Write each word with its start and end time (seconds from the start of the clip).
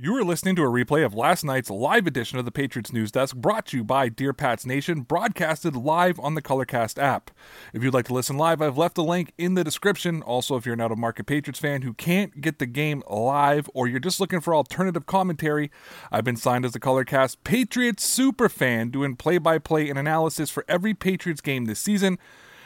You 0.00 0.14
are 0.14 0.22
listening 0.22 0.54
to 0.54 0.62
a 0.62 0.66
replay 0.66 1.04
of 1.04 1.12
last 1.12 1.42
night's 1.42 1.70
live 1.70 2.06
edition 2.06 2.38
of 2.38 2.44
the 2.44 2.52
Patriots 2.52 2.92
News 2.92 3.10
Desk 3.10 3.34
brought 3.34 3.66
to 3.66 3.78
you 3.78 3.82
by 3.82 4.08
Dear 4.08 4.32
Pats 4.32 4.64
Nation, 4.64 5.00
broadcasted 5.00 5.74
live 5.74 6.20
on 6.20 6.36
the 6.36 6.40
Colorcast 6.40 7.02
app. 7.02 7.32
If 7.72 7.82
you'd 7.82 7.94
like 7.94 8.06
to 8.06 8.14
listen 8.14 8.36
live, 8.36 8.62
I've 8.62 8.78
left 8.78 8.96
a 8.96 9.02
link 9.02 9.32
in 9.38 9.54
the 9.54 9.64
description. 9.64 10.22
Also, 10.22 10.54
if 10.54 10.64
you're 10.64 10.74
an 10.74 10.80
out 10.80 10.92
of 10.92 10.98
market 10.98 11.26
Patriots 11.26 11.58
fan 11.58 11.82
who 11.82 11.94
can't 11.94 12.40
get 12.40 12.60
the 12.60 12.66
game 12.66 13.02
live 13.10 13.68
or 13.74 13.88
you're 13.88 13.98
just 13.98 14.20
looking 14.20 14.40
for 14.40 14.54
alternative 14.54 15.04
commentary, 15.06 15.68
I've 16.12 16.22
been 16.22 16.36
signed 16.36 16.64
as 16.64 16.76
a 16.76 16.80
Colorcast 16.80 17.38
Patriots 17.42 18.04
super 18.04 18.48
fan 18.48 18.90
doing 18.90 19.16
play 19.16 19.38
by 19.38 19.58
play 19.58 19.90
and 19.90 19.98
analysis 19.98 20.48
for 20.48 20.64
every 20.68 20.94
Patriots 20.94 21.40
game 21.40 21.64
this 21.64 21.80
season. 21.80 22.20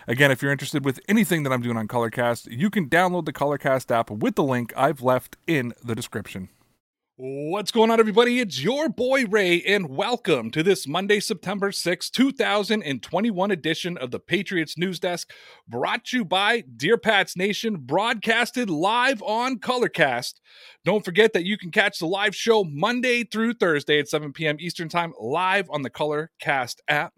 Again, 0.06 0.30
if 0.30 0.42
you're 0.42 0.52
interested 0.52 0.84
with 0.84 1.00
anything 1.08 1.44
that 1.44 1.52
I'm 1.55 1.62
doing 1.62 1.78
on 1.78 1.88
Colorcast, 1.88 2.48
you 2.50 2.69
can 2.69 2.91
download 2.91 3.24
the 3.24 3.33
Colorcast 3.33 3.91
app 3.91 4.10
with 4.10 4.34
the 4.34 4.44
link 4.44 4.74
I've 4.77 5.00
left 5.00 5.38
in 5.46 5.72
the 5.83 5.94
description. 5.94 6.50
What's 7.16 7.70
going 7.70 7.90
on, 7.90 8.00
everybody? 8.00 8.40
It's 8.40 8.62
your 8.62 8.88
boy 8.88 9.26
Ray, 9.26 9.62
and 9.64 9.91
welcome 9.91 10.50
to 10.50 10.62
this 10.62 10.88
Monday, 10.88 11.20
September 11.20 11.70
6, 11.70 12.08
2021 12.08 13.50
edition 13.50 13.98
of 13.98 14.10
the 14.10 14.19
Patriots 14.19 14.78
News 14.78 14.98
Desk, 14.98 15.30
brought 15.69 16.06
to 16.06 16.16
you 16.16 16.24
by 16.24 16.64
Dear 16.74 16.96
Pats 16.96 17.36
Nation, 17.36 17.77
broadcasted 17.77 18.70
live 18.70 19.22
on 19.24 19.58
Colorcast. 19.58 20.41
Don't 20.86 21.04
forget 21.04 21.34
that 21.34 21.44
you 21.44 21.58
can 21.58 21.70
catch 21.70 21.98
the 21.98 22.06
live 22.06 22.34
show 22.34 22.64
Monday 22.64 23.24
through 23.24 23.52
Thursday 23.52 23.98
at 23.98 24.08
7 24.08 24.32
p.m. 24.32 24.56
Eastern 24.58 24.88
Time 24.88 25.12
live 25.20 25.69
on 25.69 25.82
the 25.82 25.91
Colorcast 25.91 26.76
app. 26.88 27.12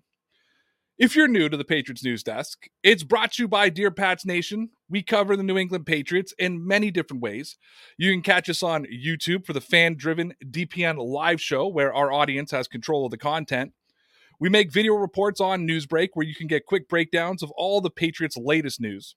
If 0.97 1.17
you're 1.17 1.27
new 1.27 1.48
to 1.48 1.56
the 1.56 1.64
Patriots 1.64 2.05
News 2.05 2.23
Desk, 2.23 2.69
it's 2.84 3.03
brought 3.03 3.33
to 3.33 3.42
you 3.42 3.48
by 3.48 3.69
Dear 3.69 3.91
Pats 3.91 4.25
Nation. 4.25 4.69
We 4.89 5.03
cover 5.03 5.36
the 5.36 5.42
New 5.42 5.59
England 5.59 5.86
Patriots 5.86 6.33
in 6.39 6.64
many 6.64 6.92
different 6.92 7.20
ways. 7.20 7.56
You 7.98 8.12
can 8.12 8.23
catch 8.23 8.48
us 8.48 8.62
on 8.62 8.86
YouTube 8.86 9.45
for 9.45 9.53
the 9.53 9.61
fan 9.61 9.97
driven 9.97 10.34
DPN 10.41 10.98
live 10.98 11.41
show, 11.41 11.67
where 11.67 11.92
our 11.92 12.12
audience 12.12 12.53
has 12.53 12.69
control 12.69 13.05
of 13.05 13.11
the 13.11 13.19
content. 13.19 13.73
We 14.39 14.48
make 14.48 14.73
video 14.73 14.95
reports 14.95 15.41
on 15.41 15.67
Newsbreak, 15.67 16.11
where 16.14 16.27
you 16.27 16.36
can 16.36 16.47
get 16.47 16.64
quick 16.64 16.89
breakdowns 16.89 17.42
of 17.42 17.51
all 17.56 17.81
the 17.81 17.91
Patriots' 17.91 18.36
latest 18.36 18.81
news. 18.81 19.17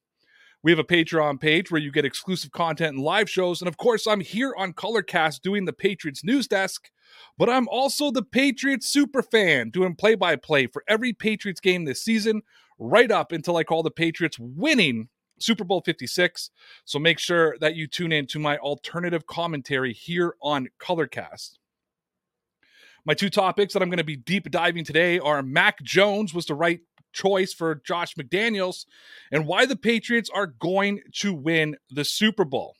We 0.63 0.71
have 0.71 0.79
a 0.79 0.83
Patreon 0.83 1.39
page 1.39 1.69
where 1.69 1.79
you 1.79 1.91
get 1.91 2.05
exclusive 2.05 2.51
content 2.51 2.95
and 2.95 3.05
live 3.05 3.29
shows. 3.29 3.61
And 3.61 3.67
of 3.67 3.77
course, 3.77 4.07
I'm 4.07 4.21
here 4.21 4.55
on 4.57 4.73
Colorcast 4.73 5.43
doing 5.43 5.65
the 5.65 5.73
Patriots 5.73 6.23
News 6.23 6.47
Desk, 6.47 6.89
but 7.37 7.49
I'm 7.49 7.67
also 7.69 8.11
the 8.11 8.23
Patriots 8.23 8.87
super 8.87 9.21
fan 9.21 9.69
doing 9.69 9.95
play 9.95 10.15
by 10.15 10.35
play 10.35 10.67
for 10.67 10.83
every 10.87 11.13
Patriots 11.13 11.61
game 11.61 11.85
this 11.85 12.03
season, 12.03 12.41
right 12.79 13.11
up 13.11 13.31
until 13.31 13.57
I 13.57 13.63
call 13.63 13.83
the 13.83 13.91
Patriots 13.91 14.37
winning 14.39 15.09
Super 15.39 15.63
Bowl 15.63 15.81
56. 15.81 16.49
So 16.85 16.99
make 16.99 17.19
sure 17.19 17.55
that 17.59 17.75
you 17.75 17.87
tune 17.87 18.11
in 18.11 18.27
to 18.27 18.39
my 18.39 18.57
alternative 18.57 19.27
commentary 19.27 19.93
here 19.93 20.35
on 20.41 20.67
Colorcast. 20.79 21.57
My 23.05 23.13
two 23.13 23.29
topics 23.29 23.73
that 23.73 23.81
I'm 23.81 23.89
going 23.89 23.99
to 23.99 24.03
be 24.03 24.17
deep 24.17 24.51
diving 24.51 24.83
today 24.83 25.19
are 25.19 25.41
Mac 25.41 25.81
Jones 25.81 26.33
was 26.33 26.45
the 26.45 26.55
right 26.55 26.81
choice 27.13 27.53
for 27.53 27.81
Josh 27.85 28.15
McDaniels 28.15 28.85
and 29.31 29.47
why 29.47 29.65
the 29.65 29.77
Patriots 29.77 30.29
are 30.33 30.47
going 30.47 31.01
to 31.13 31.33
win 31.33 31.77
the 31.89 32.03
Super 32.03 32.43
Bowl. 32.43 32.75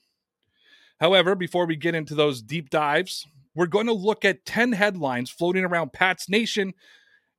However, 0.99 1.35
before 1.35 1.65
we 1.65 1.75
get 1.75 1.95
into 1.95 2.15
those 2.15 2.41
deep 2.41 2.69
dives, 2.69 3.25
we're 3.57 3.65
going 3.65 3.87
to 3.87 3.93
look 3.93 4.23
at 4.23 4.45
10 4.45 4.71
headlines 4.71 5.31
floating 5.31 5.65
around 5.65 5.91
Pat's 5.91 6.29
Nation 6.29 6.73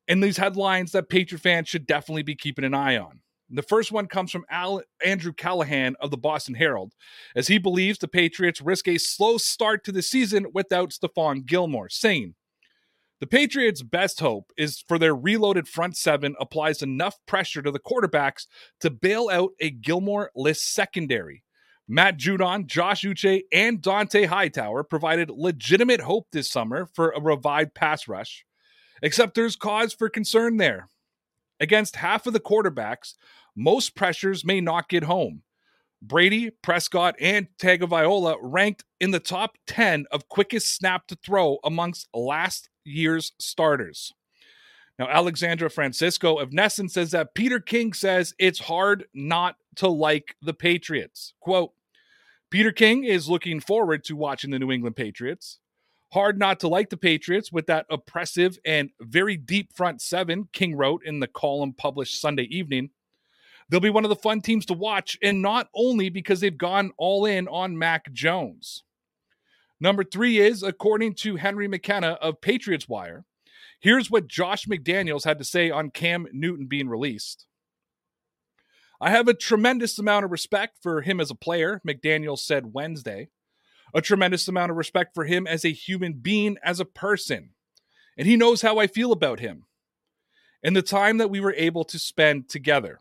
and 0.08 0.22
these 0.22 0.36
headlines 0.36 0.90
that 0.90 1.08
Patriot 1.08 1.40
fans 1.40 1.68
should 1.68 1.86
definitely 1.86 2.24
be 2.24 2.34
keeping 2.34 2.64
an 2.64 2.74
eye 2.74 2.96
on. 2.96 3.20
The 3.50 3.62
first 3.62 3.92
one 3.92 4.08
comes 4.08 4.32
from 4.32 4.44
Al- 4.50 4.82
Andrew 5.04 5.32
Callahan 5.32 5.94
of 6.00 6.10
the 6.10 6.16
Boston 6.16 6.54
Herald, 6.54 6.92
as 7.36 7.46
he 7.46 7.58
believes 7.58 8.00
the 8.00 8.08
Patriots 8.08 8.60
risk 8.60 8.88
a 8.88 8.98
slow 8.98 9.38
start 9.38 9.84
to 9.84 9.92
the 9.92 10.02
season 10.02 10.46
without 10.52 10.90
Stephon 10.90 11.46
Gilmore, 11.46 11.88
saying, 11.88 12.34
the 13.20 13.26
Patriots' 13.26 13.82
best 13.82 14.20
hope 14.20 14.52
is 14.56 14.84
for 14.86 14.98
their 14.98 15.14
reloaded 15.14 15.66
front 15.68 15.96
seven 15.96 16.34
applies 16.40 16.82
enough 16.82 17.16
pressure 17.26 17.62
to 17.62 17.70
the 17.70 17.80
quarterbacks 17.80 18.46
to 18.80 18.90
bail 18.90 19.28
out 19.30 19.52
a 19.60 19.70
Gilmore 19.70 20.30
list 20.36 20.72
secondary. 20.72 21.42
Matt 21.90 22.18
Judon, 22.18 22.66
Josh 22.66 23.02
Uche, 23.02 23.44
and 23.50 23.80
Dont'a 23.80 24.26
Hightower 24.26 24.84
provided 24.84 25.30
legitimate 25.30 26.02
hope 26.02 26.26
this 26.30 26.50
summer 26.50 26.86
for 26.92 27.10
a 27.10 27.20
revived 27.20 27.74
pass 27.74 28.06
rush. 28.06 28.44
Except 29.02 29.34
there's 29.34 29.56
cause 29.56 29.94
for 29.94 30.10
concern 30.10 30.58
there. 30.58 30.88
Against 31.60 31.96
half 31.96 32.26
of 32.26 32.34
the 32.34 32.40
quarterbacks, 32.40 33.14
most 33.56 33.94
pressures 33.94 34.44
may 34.44 34.60
not 34.60 34.88
get 34.88 35.04
home. 35.04 35.42
Brady, 36.02 36.50
Prescott, 36.62 37.16
and 37.20 37.48
Tagovailoa 37.58 38.36
ranked 38.40 38.84
in 39.00 39.10
the 39.10 39.18
top 39.18 39.56
10 39.66 40.06
of 40.12 40.28
quickest 40.28 40.76
snap 40.76 41.06
to 41.08 41.16
throw 41.16 41.58
amongst 41.64 42.08
last 42.14 42.68
year's 42.84 43.32
starters. 43.40 44.12
Now, 44.98 45.08
Alexandra 45.08 45.70
Francisco 45.70 46.36
of 46.36 46.50
NESN 46.50 46.90
says 46.90 47.12
that 47.12 47.34
Peter 47.34 47.60
King 47.60 47.92
says 47.92 48.34
it's 48.38 48.58
hard 48.58 49.06
not 49.14 49.56
to 49.76 49.88
like 49.88 50.34
the 50.42 50.54
Patriots. 50.54 51.34
Quote, 51.40 51.72
Peter 52.50 52.72
King 52.72 53.04
is 53.04 53.28
looking 53.28 53.60
forward 53.60 54.04
to 54.04 54.16
watching 54.16 54.50
the 54.50 54.58
New 54.58 54.72
England 54.72 54.96
Patriots. 54.96 55.58
Hard 56.12 56.38
not 56.38 56.60
to 56.60 56.68
like 56.68 56.88
the 56.88 56.96
Patriots 56.96 57.52
with 57.52 57.66
that 57.66 57.84
oppressive 57.90 58.58
and 58.64 58.88
very 59.00 59.36
deep 59.36 59.74
front 59.74 60.00
seven, 60.00 60.48
King 60.54 60.74
wrote 60.74 61.04
in 61.04 61.20
the 61.20 61.26
column 61.26 61.74
published 61.74 62.18
Sunday 62.18 62.44
evening. 62.44 62.88
They'll 63.68 63.80
be 63.80 63.90
one 63.90 64.06
of 64.06 64.08
the 64.08 64.16
fun 64.16 64.40
teams 64.40 64.64
to 64.66 64.72
watch, 64.72 65.18
and 65.22 65.42
not 65.42 65.68
only 65.74 66.08
because 66.08 66.40
they've 66.40 66.56
gone 66.56 66.92
all 66.96 67.26
in 67.26 67.48
on 67.48 67.76
Mac 67.76 68.10
Jones. 68.14 68.82
Number 69.78 70.02
three 70.02 70.38
is, 70.38 70.62
according 70.62 71.16
to 71.16 71.36
Henry 71.36 71.68
McKenna 71.68 72.12
of 72.22 72.40
Patriots 72.40 72.88
Wire, 72.88 73.26
here's 73.78 74.10
what 74.10 74.26
Josh 74.26 74.64
McDaniels 74.64 75.24
had 75.24 75.38
to 75.38 75.44
say 75.44 75.70
on 75.70 75.90
Cam 75.90 76.26
Newton 76.32 76.66
being 76.66 76.88
released. 76.88 77.44
I 79.00 79.10
have 79.10 79.28
a 79.28 79.34
tremendous 79.34 79.98
amount 79.98 80.24
of 80.24 80.32
respect 80.32 80.78
for 80.82 81.02
him 81.02 81.20
as 81.20 81.30
a 81.30 81.36
player, 81.36 81.80
McDaniel 81.86 82.38
said 82.38 82.74
Wednesday. 82.74 83.28
A 83.94 84.00
tremendous 84.02 84.48
amount 84.48 84.70
of 84.70 84.76
respect 84.76 85.14
for 85.14 85.24
him 85.24 85.46
as 85.46 85.64
a 85.64 85.72
human 85.72 86.14
being, 86.14 86.58
as 86.62 86.80
a 86.80 86.84
person. 86.84 87.50
And 88.18 88.26
he 88.26 88.36
knows 88.36 88.62
how 88.62 88.78
I 88.78 88.86
feel 88.86 89.12
about 89.12 89.40
him. 89.40 89.64
And 90.62 90.74
the 90.74 90.82
time 90.82 91.18
that 91.18 91.30
we 91.30 91.40
were 91.40 91.54
able 91.56 91.84
to 91.84 91.98
spend 91.98 92.48
together. 92.48 93.00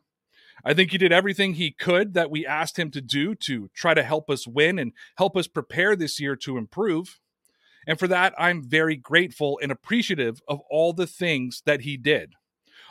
I 0.63 0.73
think 0.73 0.91
he 0.91 0.97
did 0.97 1.11
everything 1.11 1.53
he 1.53 1.71
could 1.71 2.13
that 2.13 2.29
we 2.29 2.45
asked 2.45 2.77
him 2.77 2.91
to 2.91 3.01
do 3.01 3.35
to 3.35 3.69
try 3.73 3.93
to 3.93 4.03
help 4.03 4.29
us 4.29 4.47
win 4.47 4.77
and 4.77 4.93
help 5.17 5.35
us 5.35 5.47
prepare 5.47 5.95
this 5.95 6.19
year 6.19 6.35
to 6.37 6.57
improve. 6.57 7.19
And 7.87 7.97
for 7.97 8.07
that, 8.07 8.33
I'm 8.37 8.61
very 8.61 8.95
grateful 8.95 9.59
and 9.61 9.71
appreciative 9.71 10.41
of 10.47 10.59
all 10.69 10.93
the 10.93 11.07
things 11.07 11.63
that 11.65 11.81
he 11.81 11.97
did, 11.97 12.33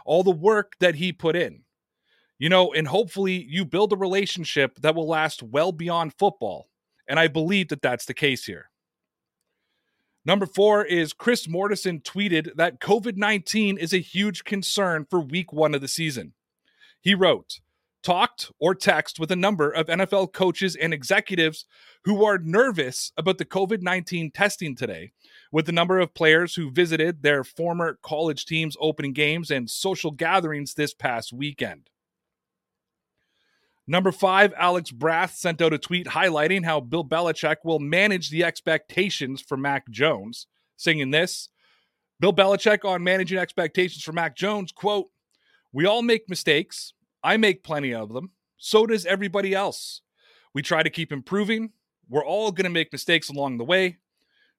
all 0.04 0.22
the 0.22 0.30
work 0.30 0.72
that 0.80 0.96
he 0.96 1.12
put 1.12 1.36
in. 1.36 1.62
You 2.38 2.48
know, 2.48 2.72
and 2.72 2.88
hopefully 2.88 3.46
you 3.48 3.64
build 3.64 3.92
a 3.92 3.96
relationship 3.96 4.78
that 4.80 4.94
will 4.94 5.08
last 5.08 5.42
well 5.42 5.72
beyond 5.72 6.14
football. 6.18 6.68
And 7.08 7.18
I 7.18 7.28
believe 7.28 7.68
that 7.68 7.82
that's 7.82 8.04
the 8.04 8.14
case 8.14 8.44
here. 8.44 8.70
Number 10.24 10.44
four 10.44 10.84
is 10.84 11.12
Chris 11.12 11.46
Mortensen 11.46 12.02
tweeted 12.02 12.56
that 12.56 12.80
COVID 12.80 13.16
19 13.16 13.78
is 13.78 13.92
a 13.92 13.98
huge 13.98 14.44
concern 14.44 15.06
for 15.08 15.20
week 15.20 15.52
one 15.52 15.74
of 15.74 15.80
the 15.80 15.88
season. 15.88 16.34
He 17.00 17.14
wrote, 17.14 17.60
talked 18.02 18.50
or 18.58 18.74
text 18.74 19.18
with 19.18 19.30
a 19.30 19.36
number 19.36 19.70
of 19.70 19.86
NFL 19.86 20.32
coaches 20.32 20.76
and 20.76 20.92
executives 20.92 21.64
who 22.04 22.24
are 22.24 22.38
nervous 22.38 23.12
about 23.16 23.38
the 23.38 23.44
COVID 23.44 23.82
19 23.82 24.32
testing 24.32 24.74
today, 24.74 25.12
with 25.52 25.66
the 25.66 25.72
number 25.72 26.00
of 26.00 26.14
players 26.14 26.56
who 26.56 26.70
visited 26.70 27.22
their 27.22 27.44
former 27.44 27.98
college 28.02 28.46
teams' 28.46 28.76
opening 28.80 29.12
games 29.12 29.50
and 29.50 29.70
social 29.70 30.10
gatherings 30.10 30.74
this 30.74 30.92
past 30.92 31.32
weekend. 31.32 31.88
Number 33.88 34.10
five, 34.10 34.52
Alex 34.56 34.90
Barth 34.90 35.34
sent 35.34 35.62
out 35.62 35.72
a 35.72 35.78
tweet 35.78 36.08
highlighting 36.08 36.64
how 36.64 36.80
Bill 36.80 37.04
Belichick 37.04 37.56
will 37.64 37.78
manage 37.78 38.30
the 38.30 38.42
expectations 38.42 39.40
for 39.40 39.56
Mac 39.56 39.88
Jones, 39.90 40.46
saying 40.76 41.10
this 41.12 41.48
Bill 42.18 42.32
Belichick 42.32 42.84
on 42.84 43.04
managing 43.04 43.38
expectations 43.38 44.02
for 44.02 44.12
Mac 44.12 44.34
Jones, 44.36 44.72
quote, 44.72 45.10
We 45.72 45.86
all 45.86 46.02
make 46.02 46.28
mistakes. 46.28 46.94
I 47.22 47.36
make 47.36 47.62
plenty 47.62 47.94
of 47.94 48.12
them. 48.12 48.30
So 48.56 48.86
does 48.86 49.06
everybody 49.06 49.54
else. 49.54 50.00
We 50.52 50.62
try 50.62 50.82
to 50.82 50.90
keep 50.90 51.12
improving. 51.12 51.70
We're 52.08 52.24
all 52.24 52.50
going 52.50 52.64
to 52.64 52.70
make 52.70 52.92
mistakes 52.92 53.28
along 53.28 53.58
the 53.58 53.64
way. 53.64 53.98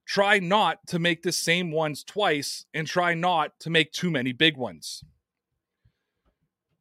Try 0.06 0.40
not 0.40 0.86
to 0.88 1.00
make 1.00 1.24
the 1.24 1.32
same 1.32 1.72
ones 1.72 2.04
twice 2.04 2.66
and 2.74 2.88
try 2.88 3.14
not 3.14 3.60
to 3.62 3.70
make 3.70 3.92
too 3.92 4.10
many 4.10 4.32
big 4.32 4.56
ones. 4.56 5.04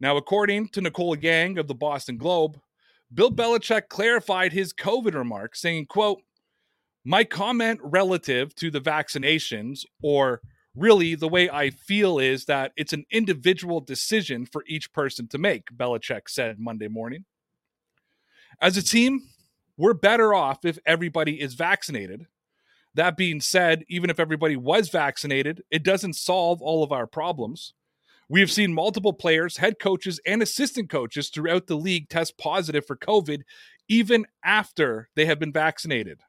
Now, 0.01 0.17
according 0.17 0.69
to 0.69 0.81
Nicole 0.81 1.17
Yang 1.17 1.59
of 1.59 1.69
the 1.69 1.75
Boston 1.75 2.19
Globe, 2.19 2.61
Bill 3.13 3.31
Belichick 3.31 3.89
clarified 3.89 4.53
his 4.53 4.73
COVID 4.73 5.15
remarks, 5.15 5.61
saying, 5.61 5.87
quote, 5.87 6.23
my 7.05 7.25
comment 7.25 7.81
relative 7.83 8.55
to 8.57 8.71
the 8.71 8.81
vaccinations, 8.81 9.85
or 10.03 10.41
really 10.75 11.15
the 11.15 11.29
way 11.29 11.49
I 11.49 11.71
feel, 11.71 12.19
is 12.19 12.47
that 12.47 12.73
it's 12.77 12.93
an 12.93 13.05
individual 13.11 13.81
decision 13.81 14.45
for 14.45 14.65
each 14.67 14.93
person 14.93 15.29
to 15.29 15.39
make, 15.39 15.69
Belichick 15.75 16.29
said 16.29 16.59
Monday 16.59 16.89
morning. 16.89 17.25
As 18.61 18.77
a 18.77 18.83
team, 18.83 19.23
we're 19.77 19.95
better 19.95 20.35
off 20.35 20.65
if 20.65 20.79
everybody 20.85 21.41
is 21.41 21.55
vaccinated. 21.55 22.27
That 22.95 23.17
being 23.17 23.41
said, 23.41 23.85
even 23.89 24.11
if 24.11 24.19
everybody 24.19 24.57
was 24.57 24.89
vaccinated, 24.89 25.63
it 25.71 25.85
doesn't 25.85 26.15
solve 26.15 26.61
all 26.61 26.83
of 26.83 26.93
our 26.93 27.07
problems. 27.07 27.75
We 28.29 28.41
have 28.41 28.51
seen 28.51 28.75
multiple 28.75 29.13
players, 29.13 29.57
head 29.57 29.79
coaches, 29.79 30.21
and 30.27 30.43
assistant 30.43 30.91
coaches 30.91 31.29
throughout 31.29 31.67
the 31.67 31.77
league 31.77 32.09
test 32.09 32.37
positive 32.39 32.85
for 32.85 32.97
COVID 32.97 33.43
even 33.89 34.27
after 34.45 35.09
they 35.15 35.27
have 35.27 35.39
been 35.39 35.53
vaccinated. 35.53 36.21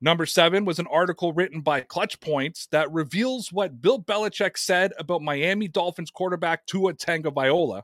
Number 0.00 0.26
seven 0.26 0.66
was 0.66 0.78
an 0.78 0.86
article 0.88 1.32
written 1.32 1.62
by 1.62 1.80
Clutch 1.80 2.20
Points 2.20 2.66
that 2.72 2.92
reveals 2.92 3.50
what 3.50 3.80
Bill 3.80 4.02
Belichick 4.02 4.58
said 4.58 4.92
about 4.98 5.22
Miami 5.22 5.68
Dolphins 5.68 6.10
quarterback 6.10 6.66
Tua 6.66 6.92
Tagovailoa. 6.92 7.82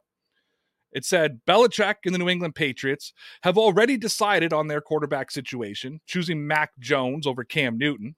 It 0.92 1.04
said 1.04 1.40
Belichick 1.46 1.94
and 2.04 2.14
the 2.14 2.18
New 2.18 2.28
England 2.28 2.56
Patriots 2.56 3.14
have 3.42 3.56
already 3.56 3.96
decided 3.96 4.52
on 4.52 4.68
their 4.68 4.80
quarterback 4.80 5.30
situation, 5.30 6.00
choosing 6.04 6.46
Mac 6.46 6.72
Jones 6.78 7.26
over 7.26 7.44
Cam 7.44 7.78
Newton. 7.78 8.16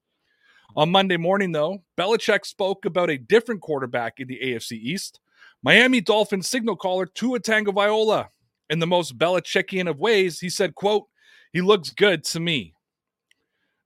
On 0.74 0.90
Monday 0.90 1.18
morning, 1.18 1.52
though, 1.52 1.82
Belichick 1.98 2.46
spoke 2.46 2.86
about 2.86 3.10
a 3.10 3.18
different 3.18 3.60
quarterback 3.60 4.20
in 4.20 4.28
the 4.28 4.40
AFC 4.42 4.72
East, 4.72 5.20
Miami 5.62 6.00
Dolphins 6.00 6.48
signal 6.48 6.76
caller 6.76 7.04
Tua 7.04 7.40
Tagovailoa. 7.40 8.28
In 8.70 8.78
the 8.78 8.86
most 8.86 9.18
Belichickian 9.18 9.88
of 9.88 9.98
ways, 9.98 10.40
he 10.40 10.48
said, 10.48 10.74
quote, 10.74 11.08
he 11.52 11.60
looks 11.60 11.90
good 11.90 12.24
to 12.24 12.40
me. 12.40 12.72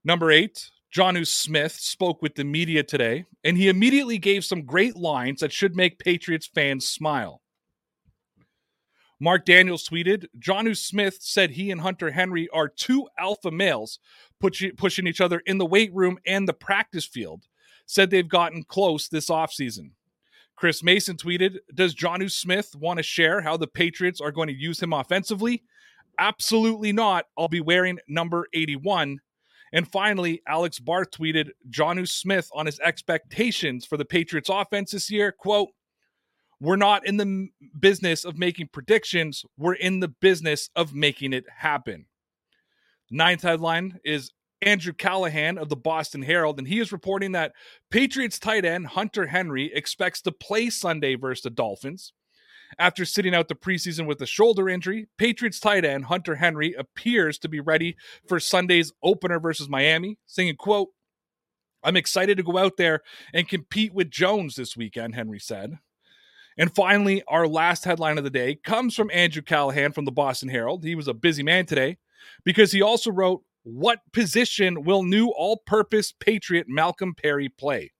Number 0.05 0.31
eight, 0.31 0.69
Jonnu 0.95 1.27
Smith 1.27 1.73
spoke 1.73 2.21
with 2.21 2.35
the 2.35 2.45
media 2.45 2.83
today, 2.83 3.25
and 3.43 3.57
he 3.57 3.67
immediately 3.67 4.17
gave 4.17 4.45
some 4.45 4.63
great 4.63 4.95
lines 4.95 5.41
that 5.41 5.51
should 5.51 5.75
make 5.75 5.99
Patriots 5.99 6.47
fans 6.47 6.87
smile. 6.87 7.41
Mark 9.19 9.45
Daniels 9.45 9.87
tweeted, 9.87 10.27
Jonnu 10.39 10.77
Smith 10.77 11.17
said 11.19 11.51
he 11.51 11.71
and 11.71 11.81
Hunter 11.81 12.11
Henry 12.11 12.47
are 12.53 12.69
two 12.69 13.07
alpha 13.19 13.51
males 13.51 13.99
pushing 14.39 15.07
each 15.07 15.21
other 15.21 15.41
in 15.45 15.57
the 15.57 15.65
weight 15.65 15.93
room 15.93 16.17
and 16.25 16.47
the 16.47 16.53
practice 16.53 17.05
field. 17.05 17.45
Said 17.85 18.09
they've 18.09 18.27
gotten 18.27 18.63
close 18.63 19.07
this 19.07 19.29
offseason. 19.29 19.91
Chris 20.57 20.83
Mason 20.83 21.15
tweeted, 21.15 21.57
Does 21.73 21.95
Jonnu 21.95 22.31
Smith 22.31 22.75
want 22.75 22.97
to 22.97 23.03
share 23.03 23.41
how 23.41 23.57
the 23.57 23.67
Patriots 23.67 24.19
are 24.19 24.31
going 24.31 24.47
to 24.47 24.53
use 24.53 24.81
him 24.81 24.91
offensively? 24.91 25.63
Absolutely 26.19 26.91
not. 26.91 27.25
I'll 27.37 27.47
be 27.47 27.61
wearing 27.61 27.99
number 28.07 28.47
81. 28.53 29.19
And 29.71 29.87
finally, 29.87 30.41
Alex 30.47 30.79
Barth 30.79 31.11
tweeted 31.11 31.51
Jonnu 31.69 32.07
Smith 32.07 32.49
on 32.53 32.65
his 32.65 32.79
expectations 32.79 33.85
for 33.85 33.97
the 33.97 34.05
Patriots 34.05 34.49
offense 34.49 34.91
this 34.91 35.11
year. 35.11 35.31
Quote, 35.31 35.69
we're 36.59 36.75
not 36.75 37.05
in 37.05 37.17
the 37.17 37.49
business 37.79 38.25
of 38.25 38.37
making 38.37 38.69
predictions. 38.71 39.45
We're 39.57 39.73
in 39.73 39.99
the 39.99 40.07
business 40.07 40.69
of 40.75 40.93
making 40.93 41.33
it 41.33 41.45
happen. 41.55 42.07
Ninth 43.09 43.41
headline 43.41 43.99
is 44.03 44.31
Andrew 44.61 44.93
Callahan 44.93 45.57
of 45.57 45.69
the 45.69 45.75
Boston 45.75 46.21
Herald, 46.21 46.57
and 46.57 46.67
he 46.67 46.79
is 46.79 46.91
reporting 46.91 47.33
that 47.33 47.53
Patriots 47.89 48.39
tight 48.39 48.65
end 48.65 48.87
Hunter 48.87 49.27
Henry 49.27 49.71
expects 49.73 50.21
to 50.21 50.31
play 50.31 50.69
Sunday 50.69 51.15
versus 51.15 51.43
the 51.43 51.49
Dolphins. 51.49 52.13
After 52.77 53.05
sitting 53.05 53.33
out 53.33 53.47
the 53.47 53.55
preseason 53.55 54.07
with 54.07 54.21
a 54.21 54.25
shoulder 54.25 54.67
injury, 54.67 55.07
Patriots 55.17 55.59
tight 55.59 55.85
end 55.85 56.05
Hunter 56.05 56.35
Henry 56.35 56.73
appears 56.73 57.37
to 57.39 57.47
be 57.47 57.61
ready 57.61 57.95
for 58.27 58.39
Sunday's 58.39 58.91
opener 59.01 59.39
versus 59.39 59.69
Miami, 59.69 60.17
saying, 60.25 60.55
quote, 60.57 60.89
I'm 61.83 61.95
excited 61.95 62.35
to 62.37 62.43
go 62.43 62.57
out 62.57 62.75
there 62.75 63.03
and 63.33 63.47
compete 63.47 63.93
with 63.93 64.09
Jones 64.09 64.55
this 64.55 64.75
weekend, 64.75 65.15
Henry 65.15 65.39
said. 65.39 65.77
And 66.57 66.75
finally, 66.75 67.23
our 67.27 67.47
last 67.47 67.85
headline 67.85 68.17
of 68.17 68.23
the 68.23 68.29
day 68.31 68.55
comes 68.55 68.95
from 68.95 69.11
Andrew 69.13 69.43
Callahan 69.43 69.93
from 69.93 70.05
the 70.05 70.11
Boston 70.11 70.49
Herald. 70.49 70.83
He 70.83 70.95
was 70.95 71.07
a 71.07 71.13
busy 71.13 71.43
man 71.43 71.67
today 71.67 71.99
because 72.43 72.71
he 72.71 72.81
also 72.81 73.11
wrote, 73.11 73.43
What 73.63 73.99
position 74.13 74.83
will 74.83 75.03
new 75.03 75.27
all 75.27 75.57
purpose 75.65 76.11
Patriot 76.11 76.67
Malcolm 76.67 77.13
Perry 77.15 77.49
play? 77.49 77.91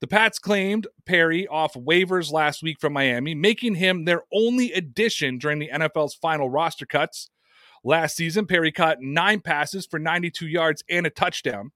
The 0.00 0.08
Pats 0.08 0.40
claimed 0.40 0.88
Perry 1.06 1.46
off 1.46 1.74
waivers 1.74 2.32
last 2.32 2.60
week 2.60 2.80
from 2.80 2.92
Miami, 2.92 3.36
making 3.36 3.76
him 3.76 4.04
their 4.04 4.22
only 4.32 4.72
addition 4.72 5.38
during 5.38 5.60
the 5.60 5.70
NFL's 5.72 6.14
final 6.14 6.50
roster 6.50 6.86
cuts. 6.86 7.30
Last 7.84 8.16
season, 8.16 8.46
Perry 8.46 8.72
caught 8.72 9.00
nine 9.00 9.40
passes 9.40 9.86
for 9.86 10.00
92 10.00 10.48
yards 10.48 10.82
and 10.90 11.06
a 11.06 11.10
touchdown, 11.10 11.70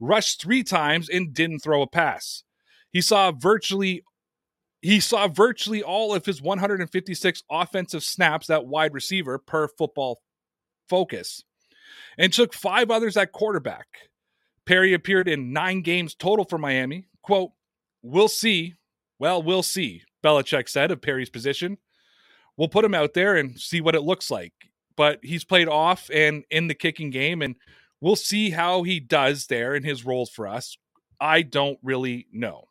rushed 0.00 0.40
three 0.40 0.62
times, 0.62 1.10
and 1.10 1.34
didn't 1.34 1.58
throw 1.58 1.82
a 1.82 1.86
pass. 1.86 2.44
He 2.92 3.02
saw 3.02 3.30
virtually 3.30 4.04
he 4.80 5.00
saw 5.00 5.28
virtually 5.28 5.82
all 5.82 6.14
of 6.14 6.24
his 6.24 6.40
156 6.40 7.42
offensive 7.50 8.04
snaps 8.04 8.48
at 8.48 8.66
wide 8.66 8.94
receiver 8.94 9.38
per 9.38 9.68
football 9.68 10.20
focus 10.88 11.44
and 12.18 12.32
took 12.32 12.54
five 12.54 12.90
others 12.90 13.16
at 13.16 13.32
quarterback. 13.32 13.86
Perry 14.64 14.92
appeared 14.94 15.28
in 15.28 15.52
nine 15.52 15.82
games 15.82 16.14
total 16.14 16.44
for 16.44 16.58
Miami. 16.58 17.06
Quote, 17.22 17.52
We'll 18.02 18.28
see. 18.28 18.74
Well, 19.18 19.42
we'll 19.42 19.62
see, 19.62 20.02
Belichick 20.22 20.68
said 20.68 20.90
of 20.90 21.00
Perry's 21.00 21.30
position. 21.30 21.78
We'll 22.56 22.68
put 22.68 22.84
him 22.84 22.94
out 22.94 23.14
there 23.14 23.34
and 23.36 23.58
see 23.58 23.80
what 23.80 23.94
it 23.94 24.02
looks 24.02 24.30
like. 24.30 24.52
But 24.96 25.20
he's 25.22 25.44
played 25.44 25.68
off 25.68 26.10
and 26.12 26.44
in 26.50 26.68
the 26.68 26.74
kicking 26.74 27.10
game, 27.10 27.42
and 27.42 27.56
we'll 28.00 28.16
see 28.16 28.50
how 28.50 28.82
he 28.82 29.00
does 29.00 29.46
there 29.46 29.74
in 29.74 29.82
his 29.82 30.04
roles 30.04 30.30
for 30.30 30.46
us. 30.46 30.76
I 31.20 31.42
don't 31.42 31.78
really 31.82 32.26
know. 32.32 32.68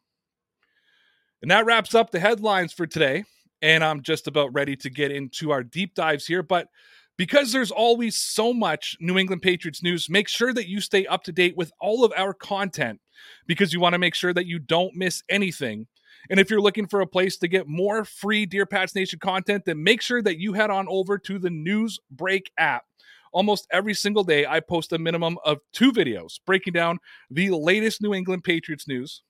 And 1.41 1.51
that 1.51 1.65
wraps 1.65 1.93
up 1.93 2.11
the 2.11 2.19
headlines 2.19 2.73
for 2.73 2.87
today. 2.87 3.25
And 3.61 3.83
I'm 3.83 4.01
just 4.01 4.27
about 4.27 4.53
ready 4.53 4.75
to 4.77 4.89
get 4.89 5.11
into 5.11 5.51
our 5.51 5.63
deep 5.63 5.95
dives 5.95 6.25
here. 6.27 6.43
But 6.43 6.67
because 7.17 7.51
there's 7.51 7.71
always 7.71 8.17
so 8.17 8.53
much 8.53 8.97
New 8.99 9.17
England 9.17 9.41
Patriots 9.41 9.81
news, 9.81 10.09
make 10.09 10.27
sure 10.27 10.53
that 10.53 10.67
you 10.67 10.81
stay 10.81 11.05
up 11.05 11.23
to 11.23 11.31
date 11.31 11.55
with 11.55 11.71
all 11.79 12.03
of 12.03 12.13
our 12.17 12.33
content 12.33 12.99
because 13.47 13.73
you 13.73 13.79
want 13.79 13.93
to 13.93 13.99
make 13.99 14.15
sure 14.15 14.33
that 14.33 14.45
you 14.45 14.59
don't 14.59 14.95
miss 14.95 15.23
anything. 15.29 15.87
And 16.29 16.39
if 16.39 16.49
you're 16.49 16.61
looking 16.61 16.87
for 16.87 17.01
a 17.01 17.07
place 17.07 17.37
to 17.37 17.47
get 17.47 17.67
more 17.67 18.03
free 18.03 18.45
Dear 18.45 18.65
Pats 18.65 18.95
Nation 18.95 19.19
content, 19.19 19.63
then 19.65 19.83
make 19.83 20.01
sure 20.01 20.21
that 20.21 20.39
you 20.39 20.53
head 20.53 20.69
on 20.69 20.87
over 20.89 21.17
to 21.19 21.39
the 21.39 21.49
News 21.49 21.99
Break 22.09 22.51
app. 22.57 22.83
Almost 23.31 23.67
every 23.71 23.93
single 23.93 24.23
day, 24.23 24.45
I 24.45 24.59
post 24.61 24.93
a 24.93 24.97
minimum 24.97 25.37
of 25.43 25.59
two 25.73 25.91
videos 25.91 26.39
breaking 26.45 26.73
down 26.73 26.99
the 27.29 27.51
latest 27.51 28.01
New 28.01 28.13
England 28.13 28.43
Patriots 28.43 28.87
news 28.87 29.23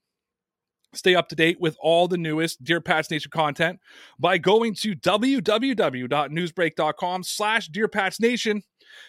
Stay 0.95 1.15
up 1.15 1.27
to 1.29 1.35
date 1.35 1.59
with 1.59 1.75
all 1.79 2.07
the 2.07 2.17
newest 2.17 2.63
Dear 2.63 2.81
Pats 2.81 3.11
Nation 3.11 3.31
content 3.31 3.79
by 4.19 4.37
going 4.37 4.73
to 4.75 4.95
www.newsbreak.com 4.95 7.23
slash 7.23 7.67
Dear 7.67 7.89
Nation. 8.19 8.63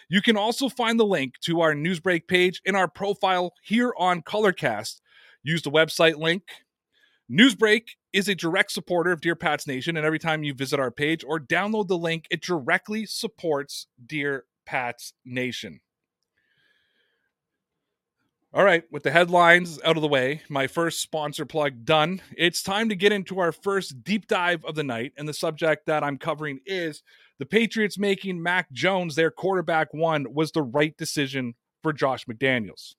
You 0.09 0.21
can 0.21 0.37
also 0.37 0.69
find 0.69 0.99
the 0.99 1.05
link 1.05 1.35
to 1.41 1.61
our 1.61 1.73
Newsbreak 1.73 2.27
page 2.27 2.61
in 2.65 2.75
our 2.75 2.87
profile 2.87 3.53
here 3.63 3.93
on 3.97 4.21
Colorcast. 4.21 5.01
Use 5.43 5.61
the 5.61 5.71
website 5.71 6.17
link. 6.17 6.43
Newsbreak 7.31 7.83
is 8.13 8.27
a 8.27 8.35
direct 8.35 8.71
supporter 8.71 9.11
of 9.11 9.21
Dear 9.21 9.35
Pats 9.35 9.67
Nation, 9.67 9.97
and 9.97 10.05
every 10.05 10.19
time 10.19 10.43
you 10.43 10.53
visit 10.53 10.79
our 10.79 10.91
page 10.91 11.23
or 11.27 11.39
download 11.39 11.87
the 11.87 11.97
link, 11.97 12.25
it 12.29 12.41
directly 12.41 13.05
supports 13.05 13.87
Dear 14.05 14.45
Pats 14.65 15.13
Nation. 15.25 15.81
All 18.57 18.63
right, 18.63 18.83
with 18.89 19.03
the 19.03 19.11
headlines 19.11 19.79
out 19.85 19.97
of 19.97 20.01
the 20.01 20.07
way, 20.07 20.41
my 20.49 20.65
first 20.65 20.99
sponsor 20.99 21.45
plug 21.45 21.85
done, 21.85 22.23
it's 22.35 22.63
time 22.63 22.89
to 22.89 22.95
get 22.95 23.11
into 23.11 23.37
our 23.37 23.51
first 23.51 24.03
deep 24.03 24.25
dive 24.25 24.65
of 24.65 24.73
the 24.73 24.83
night. 24.83 25.13
And 25.15 25.29
the 25.29 25.33
subject 25.33 25.85
that 25.85 26.03
I'm 26.03 26.17
covering 26.17 26.61
is 26.65 27.03
the 27.37 27.45
Patriots 27.45 27.99
making 27.99 28.41
Mac 28.41 28.71
Jones 28.71 29.13
their 29.13 29.29
quarterback 29.29 29.93
one 29.93 30.33
was 30.33 30.51
the 30.51 30.63
right 30.63 30.97
decision 30.97 31.53
for 31.83 31.93
Josh 31.93 32.25
McDaniels. 32.25 32.95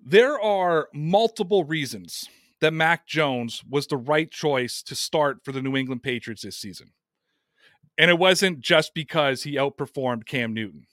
There 0.00 0.40
are 0.40 0.88
multiple 0.94 1.64
reasons 1.64 2.28
that 2.60 2.72
Mac 2.72 3.04
Jones 3.04 3.64
was 3.68 3.88
the 3.88 3.96
right 3.96 4.30
choice 4.30 4.80
to 4.84 4.94
start 4.94 5.38
for 5.44 5.50
the 5.50 5.60
New 5.60 5.76
England 5.76 6.04
Patriots 6.04 6.42
this 6.42 6.56
season. 6.56 6.92
And 7.98 8.12
it 8.12 8.18
wasn't 8.20 8.60
just 8.60 8.94
because 8.94 9.42
he 9.42 9.56
outperformed 9.56 10.24
Cam 10.24 10.54
Newton. 10.54 10.86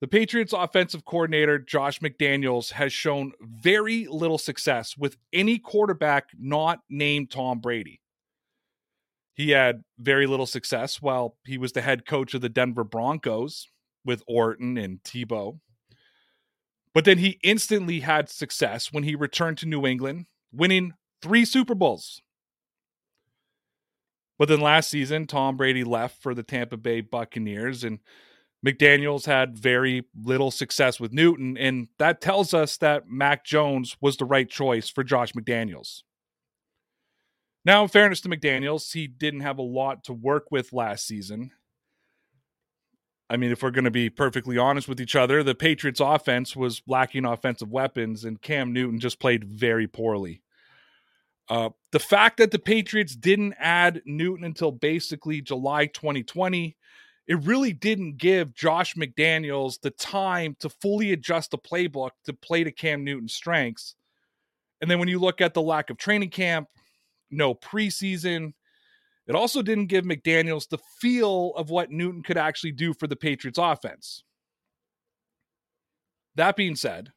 The 0.00 0.08
Patriots 0.08 0.54
offensive 0.54 1.04
coordinator, 1.04 1.58
Josh 1.58 2.00
McDaniels, 2.00 2.72
has 2.72 2.92
shown 2.92 3.32
very 3.40 4.06
little 4.06 4.38
success 4.38 4.96
with 4.96 5.18
any 5.32 5.58
quarterback 5.58 6.28
not 6.38 6.80
named 6.88 7.30
Tom 7.30 7.60
Brady. 7.60 8.00
He 9.34 9.50
had 9.50 9.84
very 9.98 10.26
little 10.26 10.46
success 10.46 11.02
while 11.02 11.36
he 11.46 11.58
was 11.58 11.72
the 11.72 11.82
head 11.82 12.06
coach 12.06 12.32
of 12.32 12.40
the 12.40 12.48
Denver 12.48 12.84
Broncos 12.84 13.68
with 14.04 14.22
Orton 14.26 14.78
and 14.78 15.02
Tebow. 15.02 15.60
But 16.94 17.04
then 17.04 17.18
he 17.18 17.38
instantly 17.42 18.00
had 18.00 18.28
success 18.28 18.92
when 18.92 19.04
he 19.04 19.14
returned 19.14 19.58
to 19.58 19.66
New 19.66 19.86
England, 19.86 20.26
winning 20.50 20.94
three 21.22 21.44
Super 21.44 21.74
Bowls. 21.74 22.22
But 24.38 24.48
then 24.48 24.60
last 24.60 24.88
season, 24.88 25.26
Tom 25.26 25.58
Brady 25.58 25.84
left 25.84 26.22
for 26.22 26.34
the 26.34 26.42
Tampa 26.42 26.78
Bay 26.78 27.02
Buccaneers, 27.02 27.84
and 27.84 27.98
McDaniels 28.66 29.26
had 29.26 29.56
very 29.56 30.04
little 30.14 30.50
success 30.50 31.00
with 31.00 31.12
Newton. 31.12 31.56
And 31.56 31.88
that 31.98 32.20
tells 32.20 32.52
us 32.52 32.76
that 32.78 33.08
Mac 33.08 33.44
Jones 33.44 33.96
was 34.00 34.16
the 34.16 34.24
right 34.24 34.48
choice 34.48 34.88
for 34.88 35.02
Josh 35.02 35.32
McDaniels. 35.32 36.02
Now, 37.64 37.82
in 37.82 37.88
fairness 37.88 38.20
to 38.22 38.28
McDaniels, 38.28 38.92
he 38.92 39.06
didn't 39.06 39.40
have 39.40 39.58
a 39.58 39.62
lot 39.62 40.04
to 40.04 40.12
work 40.12 40.46
with 40.50 40.72
last 40.72 41.06
season. 41.06 41.52
I 43.28 43.36
mean, 43.36 43.52
if 43.52 43.62
we're 43.62 43.70
going 43.70 43.84
to 43.84 43.90
be 43.90 44.10
perfectly 44.10 44.58
honest 44.58 44.88
with 44.88 45.00
each 45.00 45.14
other, 45.14 45.42
the 45.42 45.54
Patriots' 45.54 46.00
offense 46.00 46.56
was 46.56 46.82
lacking 46.88 47.24
offensive 47.24 47.70
weapons, 47.70 48.24
and 48.24 48.42
Cam 48.42 48.72
Newton 48.72 48.98
just 48.98 49.20
played 49.20 49.44
very 49.44 49.86
poorly. 49.86 50.42
Uh, 51.48 51.70
the 51.92 51.98
fact 52.00 52.38
that 52.38 52.50
the 52.50 52.58
Patriots 52.58 53.14
didn't 53.14 53.54
add 53.58 54.02
Newton 54.04 54.44
until 54.44 54.72
basically 54.72 55.40
July 55.40 55.86
2020, 55.86 56.76
it 57.30 57.36
really 57.44 57.72
didn't 57.72 58.16
give 58.16 58.56
Josh 58.56 58.96
McDaniels 58.96 59.80
the 59.80 59.92
time 59.92 60.56
to 60.58 60.68
fully 60.68 61.12
adjust 61.12 61.52
the 61.52 61.58
playbook 61.58 62.10
to 62.24 62.32
play 62.32 62.64
to 62.64 62.72
Cam 62.72 63.04
Newton's 63.04 63.32
strengths. 63.32 63.94
And 64.80 64.90
then 64.90 64.98
when 64.98 65.06
you 65.06 65.20
look 65.20 65.40
at 65.40 65.54
the 65.54 65.62
lack 65.62 65.90
of 65.90 65.96
training 65.96 66.30
camp, 66.30 66.66
no 67.30 67.54
preseason. 67.54 68.54
It 69.28 69.36
also 69.36 69.62
didn't 69.62 69.86
give 69.86 70.04
McDaniels 70.04 70.68
the 70.68 70.80
feel 70.98 71.52
of 71.54 71.70
what 71.70 71.92
Newton 71.92 72.24
could 72.24 72.36
actually 72.36 72.72
do 72.72 72.92
for 72.92 73.06
the 73.06 73.14
Patriots 73.14 73.60
offense. 73.62 74.24
That 76.34 76.56
being 76.56 76.74
said, 76.74 77.12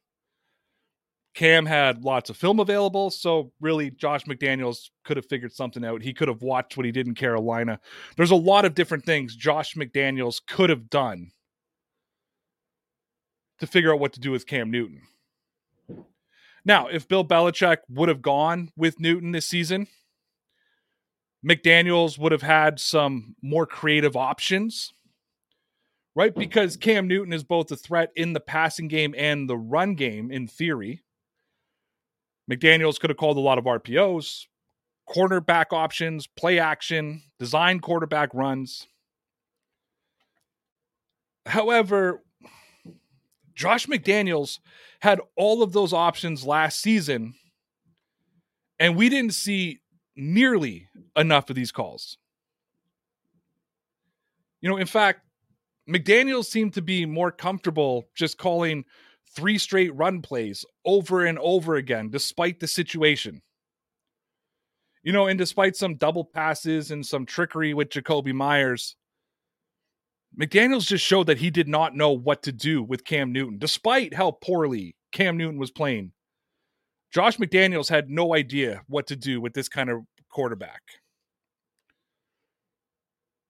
Cam 1.34 1.66
had 1.66 2.04
lots 2.04 2.30
of 2.30 2.36
film 2.36 2.60
available, 2.60 3.10
so 3.10 3.52
really 3.60 3.90
Josh 3.90 4.24
McDaniels 4.24 4.90
could 5.04 5.16
have 5.16 5.26
figured 5.26 5.52
something 5.52 5.84
out. 5.84 6.00
He 6.00 6.14
could 6.14 6.28
have 6.28 6.42
watched 6.42 6.76
what 6.76 6.86
he 6.86 6.92
did 6.92 7.08
in 7.08 7.14
Carolina. 7.14 7.80
There's 8.16 8.30
a 8.30 8.36
lot 8.36 8.64
of 8.64 8.74
different 8.74 9.04
things 9.04 9.34
Josh 9.34 9.74
McDaniels 9.74 10.40
could 10.46 10.70
have 10.70 10.88
done 10.88 11.32
to 13.58 13.66
figure 13.66 13.92
out 13.92 14.00
what 14.00 14.12
to 14.12 14.20
do 14.20 14.30
with 14.30 14.46
Cam 14.46 14.70
Newton. 14.70 15.02
Now, 16.64 16.86
if 16.86 17.08
Bill 17.08 17.24
Belichick 17.24 17.78
would 17.88 18.08
have 18.08 18.22
gone 18.22 18.70
with 18.76 19.00
Newton 19.00 19.32
this 19.32 19.46
season, 19.46 19.88
McDaniels 21.46 22.18
would 22.18 22.32
have 22.32 22.42
had 22.42 22.80
some 22.80 23.34
more 23.42 23.66
creative 23.66 24.16
options, 24.16 24.94
right? 26.14 26.34
Because 26.34 26.76
Cam 26.76 27.06
Newton 27.06 27.34
is 27.34 27.44
both 27.44 27.70
a 27.70 27.76
threat 27.76 28.10
in 28.16 28.32
the 28.32 28.40
passing 28.40 28.88
game 28.88 29.14
and 29.18 29.50
the 29.50 29.58
run 29.58 29.94
game, 29.94 30.30
in 30.30 30.46
theory. 30.46 31.02
McDaniels 32.50 33.00
could 33.00 33.10
have 33.10 33.16
called 33.16 33.36
a 33.36 33.40
lot 33.40 33.58
of 33.58 33.64
RPOs, 33.64 34.46
cornerback 35.08 35.66
options, 35.72 36.26
play 36.26 36.58
action, 36.58 37.22
design 37.38 37.80
quarterback 37.80 38.32
runs. 38.34 38.86
However, 41.46 42.22
Josh 43.54 43.86
McDaniels 43.86 44.58
had 45.00 45.20
all 45.36 45.62
of 45.62 45.72
those 45.72 45.92
options 45.92 46.44
last 46.44 46.80
season, 46.80 47.34
and 48.78 48.96
we 48.96 49.08
didn't 49.08 49.34
see 49.34 49.80
nearly 50.16 50.88
enough 51.16 51.50
of 51.50 51.56
these 51.56 51.72
calls. 51.72 52.18
You 54.60 54.70
know, 54.70 54.76
in 54.76 54.86
fact, 54.86 55.20
McDaniels 55.88 56.46
seemed 56.46 56.74
to 56.74 56.82
be 56.82 57.04
more 57.04 57.30
comfortable 57.30 58.08
just 58.14 58.38
calling 58.38 58.84
three 59.34 59.58
straight 59.58 59.94
run 59.94 60.22
plays 60.22 60.64
over 60.84 61.24
and 61.24 61.38
over 61.38 61.76
again, 61.76 62.10
despite 62.10 62.60
the 62.60 62.68
situation. 62.68 63.42
You 65.02 65.12
know, 65.12 65.26
and 65.26 65.38
despite 65.38 65.76
some 65.76 65.96
double 65.96 66.24
passes 66.24 66.90
and 66.90 67.04
some 67.04 67.26
trickery 67.26 67.74
with 67.74 67.90
Jacoby 67.90 68.32
Meyers, 68.32 68.96
McDaniels 70.40 70.86
just 70.86 71.04
showed 71.04 71.26
that 71.26 71.38
he 71.38 71.50
did 71.50 71.68
not 71.68 71.94
know 71.94 72.10
what 72.10 72.42
to 72.44 72.52
do 72.52 72.82
with 72.82 73.04
Cam 73.04 73.32
Newton, 73.32 73.58
despite 73.58 74.14
how 74.14 74.30
poorly 74.30 74.96
Cam 75.12 75.36
Newton 75.36 75.58
was 75.58 75.70
playing. 75.70 76.12
Josh 77.12 77.36
McDaniels 77.36 77.88
had 77.88 78.10
no 78.10 78.34
idea 78.34 78.82
what 78.88 79.06
to 79.08 79.16
do 79.16 79.40
with 79.40 79.52
this 79.52 79.68
kind 79.68 79.90
of 79.90 80.00
quarterback. 80.30 80.82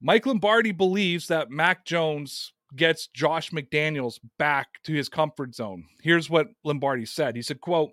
Mike 0.02 0.26
Lombardi 0.26 0.72
believes 0.72 1.28
that 1.28 1.50
Mac 1.50 1.86
Jones 1.86 2.52
gets 2.76 3.06
Josh 3.08 3.50
McDaniels 3.50 4.18
back 4.38 4.82
to 4.84 4.92
his 4.92 5.08
comfort 5.08 5.54
zone. 5.54 5.84
Here's 6.02 6.30
what 6.30 6.48
Lombardi 6.64 7.06
said. 7.06 7.36
He 7.36 7.42
said, 7.42 7.60
quote, 7.60 7.90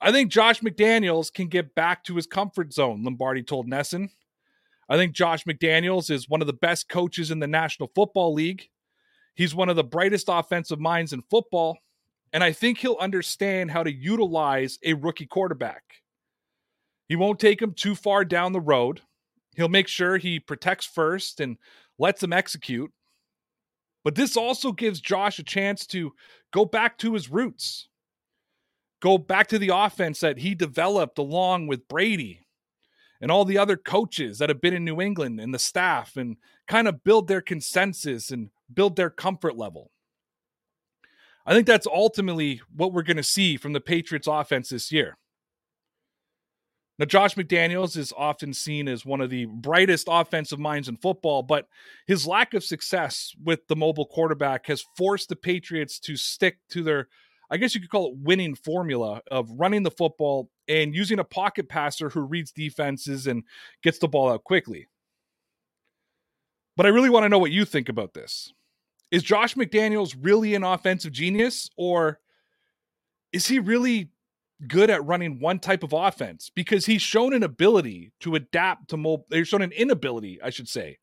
I 0.00 0.12
think 0.12 0.30
Josh 0.30 0.60
McDaniels 0.60 1.32
can 1.32 1.48
get 1.48 1.74
back 1.74 2.04
to 2.04 2.16
his 2.16 2.26
comfort 2.26 2.72
zone, 2.72 3.04
Lombardi 3.04 3.42
told 3.42 3.68
NESN. 3.68 4.10
I 4.88 4.96
think 4.96 5.12
Josh 5.12 5.44
McDaniels 5.44 6.10
is 6.10 6.28
one 6.28 6.40
of 6.40 6.46
the 6.46 6.52
best 6.52 6.88
coaches 6.88 7.30
in 7.30 7.38
the 7.38 7.46
National 7.46 7.90
Football 7.94 8.32
League. 8.32 8.68
He's 9.34 9.54
one 9.54 9.68
of 9.68 9.76
the 9.76 9.84
brightest 9.84 10.26
offensive 10.28 10.80
minds 10.80 11.12
in 11.12 11.22
football, 11.30 11.78
and 12.32 12.42
I 12.42 12.52
think 12.52 12.78
he'll 12.78 12.96
understand 13.00 13.70
how 13.70 13.82
to 13.82 13.92
utilize 13.92 14.78
a 14.84 14.94
rookie 14.94 15.26
quarterback. 15.26 15.82
He 17.08 17.16
won't 17.16 17.38
take 17.38 17.60
him 17.60 17.74
too 17.74 17.94
far 17.94 18.24
down 18.24 18.52
the 18.52 18.60
road. 18.60 19.02
He'll 19.56 19.68
make 19.68 19.88
sure 19.88 20.16
he 20.16 20.40
protects 20.40 20.86
first 20.86 21.40
and 21.40 21.56
lets 21.98 22.22
him 22.22 22.32
execute. 22.32 22.90
But 24.04 24.14
this 24.14 24.36
also 24.36 24.72
gives 24.72 25.00
Josh 25.00 25.38
a 25.38 25.44
chance 25.44 25.86
to 25.88 26.12
go 26.52 26.64
back 26.64 26.98
to 26.98 27.14
his 27.14 27.30
roots, 27.30 27.88
go 29.00 29.18
back 29.18 29.48
to 29.48 29.58
the 29.58 29.70
offense 29.74 30.20
that 30.20 30.38
he 30.38 30.54
developed 30.54 31.18
along 31.18 31.66
with 31.66 31.88
Brady 31.88 32.46
and 33.20 33.30
all 33.30 33.44
the 33.44 33.58
other 33.58 33.76
coaches 33.76 34.38
that 34.38 34.48
have 34.48 34.60
been 34.60 34.74
in 34.74 34.84
New 34.84 35.00
England 35.00 35.40
and 35.40 35.52
the 35.52 35.58
staff 35.58 36.16
and 36.16 36.36
kind 36.66 36.88
of 36.88 37.04
build 37.04 37.28
their 37.28 37.42
consensus 37.42 38.30
and 38.30 38.50
build 38.72 38.96
their 38.96 39.10
comfort 39.10 39.56
level. 39.56 39.90
I 41.44 41.52
think 41.52 41.66
that's 41.66 41.86
ultimately 41.86 42.60
what 42.74 42.92
we're 42.92 43.02
going 43.02 43.16
to 43.16 43.22
see 43.22 43.56
from 43.56 43.72
the 43.72 43.80
Patriots 43.80 44.28
offense 44.28 44.70
this 44.70 44.92
year. 44.92 45.18
Now, 47.00 47.06
Josh 47.06 47.34
McDaniels 47.34 47.96
is 47.96 48.12
often 48.14 48.52
seen 48.52 48.86
as 48.86 49.06
one 49.06 49.22
of 49.22 49.30
the 49.30 49.46
brightest 49.46 50.06
offensive 50.10 50.58
minds 50.58 50.86
in 50.86 50.98
football, 50.98 51.42
but 51.42 51.66
his 52.06 52.26
lack 52.26 52.52
of 52.52 52.62
success 52.62 53.34
with 53.42 53.66
the 53.68 53.74
mobile 53.74 54.04
quarterback 54.04 54.66
has 54.66 54.84
forced 54.98 55.30
the 55.30 55.36
Patriots 55.36 55.98
to 56.00 56.14
stick 56.14 56.58
to 56.68 56.82
their, 56.82 57.08
I 57.50 57.56
guess 57.56 57.74
you 57.74 57.80
could 57.80 57.88
call 57.88 58.08
it 58.08 58.18
winning 58.18 58.54
formula 58.54 59.22
of 59.30 59.50
running 59.50 59.82
the 59.82 59.90
football 59.90 60.50
and 60.68 60.94
using 60.94 61.18
a 61.18 61.24
pocket 61.24 61.70
passer 61.70 62.10
who 62.10 62.20
reads 62.20 62.52
defenses 62.52 63.26
and 63.26 63.44
gets 63.82 63.98
the 63.98 64.06
ball 64.06 64.30
out 64.30 64.44
quickly. 64.44 64.86
But 66.76 66.84
I 66.84 66.90
really 66.90 67.08
want 67.08 67.24
to 67.24 67.30
know 67.30 67.38
what 67.38 67.50
you 67.50 67.64
think 67.64 67.88
about 67.88 68.12
this. 68.12 68.52
Is 69.10 69.22
Josh 69.22 69.54
McDaniels 69.54 70.14
really 70.20 70.54
an 70.54 70.64
offensive 70.64 71.12
genius, 71.12 71.70
or 71.78 72.20
is 73.32 73.46
he 73.46 73.58
really 73.58 74.10
good 74.66 74.90
at 74.90 75.04
running 75.04 75.40
one 75.40 75.58
type 75.58 75.82
of 75.82 75.92
offense 75.92 76.50
because 76.54 76.86
he's 76.86 77.02
shown 77.02 77.32
an 77.32 77.42
ability 77.42 78.12
to 78.20 78.34
adapt 78.34 78.90
to 78.90 78.96
mobile. 78.96 79.26
He's 79.30 79.48
shown 79.48 79.62
an 79.62 79.72
inability, 79.72 80.40
I 80.42 80.50
should 80.50 80.68
say, 80.68 80.98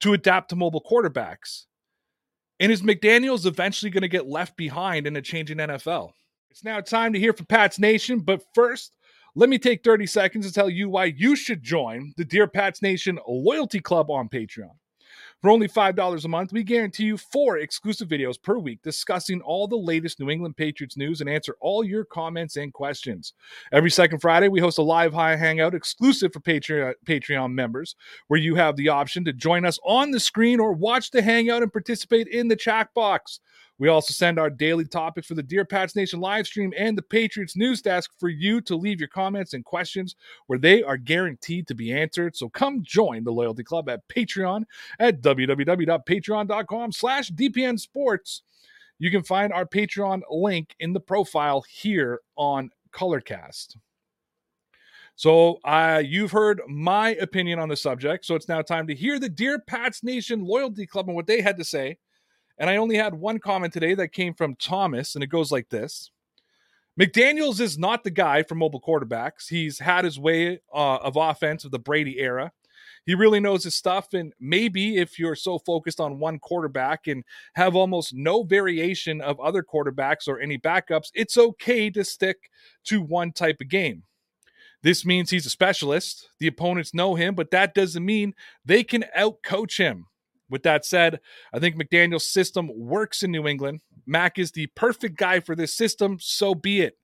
to 0.00 0.12
adapt 0.12 0.50
to 0.50 0.56
mobile 0.56 0.84
quarterbacks. 0.88 1.64
And 2.60 2.72
is 2.72 2.82
McDaniels 2.82 3.46
eventually 3.46 3.90
going 3.90 4.02
to 4.02 4.08
get 4.08 4.26
left 4.26 4.56
behind 4.56 5.06
in 5.06 5.16
a 5.16 5.22
changing 5.22 5.58
NFL? 5.58 6.12
It's 6.50 6.64
now 6.64 6.80
time 6.80 7.12
to 7.12 7.20
hear 7.20 7.32
from 7.32 7.46
Pats 7.46 7.78
Nation, 7.78 8.20
but 8.20 8.42
first, 8.54 8.96
let 9.34 9.48
me 9.48 9.58
take 9.58 9.84
30 9.84 10.06
seconds 10.06 10.46
to 10.46 10.52
tell 10.52 10.68
you 10.68 10.88
why 10.88 11.04
you 11.04 11.36
should 11.36 11.62
join 11.62 12.14
the 12.16 12.24
Dear 12.24 12.48
Pats 12.48 12.82
Nation 12.82 13.18
Loyalty 13.28 13.78
Club 13.78 14.10
on 14.10 14.28
Patreon. 14.28 14.74
For 15.40 15.50
only 15.50 15.68
$5 15.68 16.24
a 16.24 16.28
month, 16.28 16.52
we 16.52 16.64
guarantee 16.64 17.04
you 17.04 17.16
four 17.16 17.58
exclusive 17.58 18.08
videos 18.08 18.42
per 18.42 18.58
week 18.58 18.82
discussing 18.82 19.40
all 19.42 19.68
the 19.68 19.76
latest 19.76 20.18
New 20.18 20.30
England 20.30 20.56
Patriots 20.56 20.96
news 20.96 21.20
and 21.20 21.30
answer 21.30 21.54
all 21.60 21.84
your 21.84 22.04
comments 22.04 22.56
and 22.56 22.72
questions. 22.72 23.34
Every 23.70 23.90
second 23.90 24.18
Friday, 24.18 24.48
we 24.48 24.58
host 24.58 24.78
a 24.78 24.82
live 24.82 25.14
high 25.14 25.36
hangout 25.36 25.76
exclusive 25.76 26.32
for 26.32 26.40
Patreon, 26.40 26.94
Patreon 27.06 27.52
members, 27.52 27.94
where 28.26 28.40
you 28.40 28.56
have 28.56 28.74
the 28.74 28.88
option 28.88 29.24
to 29.26 29.32
join 29.32 29.64
us 29.64 29.78
on 29.84 30.10
the 30.10 30.18
screen 30.18 30.58
or 30.58 30.72
watch 30.72 31.12
the 31.12 31.22
hangout 31.22 31.62
and 31.62 31.72
participate 31.72 32.26
in 32.26 32.48
the 32.48 32.56
chat 32.56 32.88
box. 32.92 33.38
We 33.78 33.88
also 33.88 34.12
send 34.12 34.38
our 34.38 34.50
daily 34.50 34.84
topics 34.84 35.28
for 35.28 35.34
the 35.34 35.42
Dear 35.42 35.64
Pats 35.64 35.94
Nation 35.94 36.20
live 36.20 36.46
stream 36.46 36.72
and 36.76 36.98
the 36.98 37.02
Patriots 37.02 37.56
news 37.56 37.80
desk 37.80 38.10
for 38.18 38.28
you 38.28 38.60
to 38.62 38.74
leave 38.74 38.98
your 38.98 39.08
comments 39.08 39.54
and 39.54 39.64
questions 39.64 40.16
where 40.48 40.58
they 40.58 40.82
are 40.82 40.96
guaranteed 40.96 41.68
to 41.68 41.74
be 41.74 41.92
answered. 41.92 42.36
So 42.36 42.48
come 42.48 42.82
join 42.82 43.22
the 43.22 43.30
Loyalty 43.30 43.62
Club 43.62 43.88
at 43.88 44.06
Patreon 44.08 44.64
at 44.98 45.20
www.patreon.com 45.20 46.92
slash 46.92 47.30
DPN 47.30 47.78
Sports. 47.78 48.42
You 48.98 49.12
can 49.12 49.22
find 49.22 49.52
our 49.52 49.64
Patreon 49.64 50.22
link 50.28 50.74
in 50.80 50.92
the 50.92 51.00
profile 51.00 51.64
here 51.70 52.20
on 52.36 52.70
Colorcast. 52.92 53.76
So, 55.14 55.58
uh, 55.64 56.00
you've 56.04 56.30
heard 56.30 56.60
my 56.68 57.10
opinion 57.16 57.58
on 57.58 57.68
the 57.68 57.76
subject. 57.76 58.24
So, 58.24 58.36
it's 58.36 58.48
now 58.48 58.62
time 58.62 58.86
to 58.86 58.94
hear 58.94 59.18
the 59.18 59.28
Dear 59.28 59.58
Pats 59.58 60.04
Nation 60.04 60.44
Loyalty 60.44 60.86
Club 60.86 61.08
and 61.08 61.16
what 61.16 61.26
they 61.26 61.40
had 61.40 61.56
to 61.58 61.64
say. 61.64 61.98
And 62.58 62.68
I 62.68 62.76
only 62.76 62.96
had 62.96 63.14
one 63.14 63.38
comment 63.38 63.72
today 63.72 63.94
that 63.94 64.08
came 64.08 64.34
from 64.34 64.56
Thomas, 64.56 65.14
and 65.14 65.22
it 65.22 65.28
goes 65.28 65.52
like 65.52 65.68
this 65.68 66.10
McDaniels 67.00 67.60
is 67.60 67.78
not 67.78 68.02
the 68.02 68.10
guy 68.10 68.42
for 68.42 68.56
mobile 68.56 68.80
quarterbacks. 68.80 69.48
He's 69.48 69.78
had 69.78 70.04
his 70.04 70.18
way 70.18 70.60
uh, 70.74 70.96
of 70.96 71.16
offense 71.16 71.64
of 71.64 71.70
the 71.70 71.78
Brady 71.78 72.18
era. 72.18 72.52
He 73.06 73.14
really 73.14 73.40
knows 73.40 73.64
his 73.64 73.76
stuff. 73.76 74.12
And 74.12 74.32
maybe 74.40 74.96
if 74.96 75.18
you're 75.18 75.36
so 75.36 75.58
focused 75.60 76.00
on 76.00 76.18
one 76.18 76.40
quarterback 76.40 77.06
and 77.06 77.24
have 77.54 77.76
almost 77.76 78.12
no 78.14 78.42
variation 78.42 79.20
of 79.20 79.40
other 79.40 79.62
quarterbacks 79.62 80.26
or 80.26 80.40
any 80.40 80.58
backups, 80.58 81.10
it's 81.14 81.38
okay 81.38 81.88
to 81.90 82.04
stick 82.04 82.50
to 82.84 83.00
one 83.00 83.32
type 83.32 83.60
of 83.60 83.68
game. 83.68 84.02
This 84.82 85.06
means 85.06 85.30
he's 85.30 85.46
a 85.46 85.50
specialist. 85.50 86.30
The 86.38 86.48
opponents 86.48 86.92
know 86.92 87.14
him, 87.14 87.34
but 87.34 87.50
that 87.52 87.74
doesn't 87.74 88.04
mean 88.04 88.34
they 88.64 88.84
can 88.84 89.04
outcoach 89.16 89.78
him. 89.78 90.06
With 90.50 90.62
that 90.62 90.84
said, 90.84 91.20
I 91.52 91.58
think 91.58 91.76
McDaniel's 91.76 92.26
system 92.26 92.70
works 92.74 93.22
in 93.22 93.30
New 93.30 93.46
England. 93.46 93.80
Mac 94.06 94.38
is 94.38 94.52
the 94.52 94.68
perfect 94.74 95.16
guy 95.18 95.40
for 95.40 95.54
this 95.54 95.76
system, 95.76 96.18
so 96.20 96.54
be 96.54 96.80
it. 96.80 96.94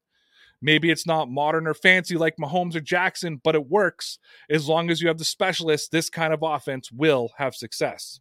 Maybe 0.63 0.91
it's 0.91 1.07
not 1.07 1.29
modern 1.29 1.67
or 1.67 1.75
fancy 1.75 2.17
like 2.17 2.37
Mahomes 2.39 2.75
or 2.75 2.81
Jackson, 2.81 3.39
but 3.45 3.55
it 3.55 3.69
works. 3.69 4.19
As 4.49 4.67
long 4.67 4.89
as 4.91 5.03
you 5.03 5.09
have 5.09 5.19
the 5.19 5.25
specialists, 5.25 5.89
this 5.89 6.09
kind 6.09 6.33
of 6.33 6.41
offense 6.43 6.91
will 6.91 7.33
have 7.37 7.55
success. 7.55 8.21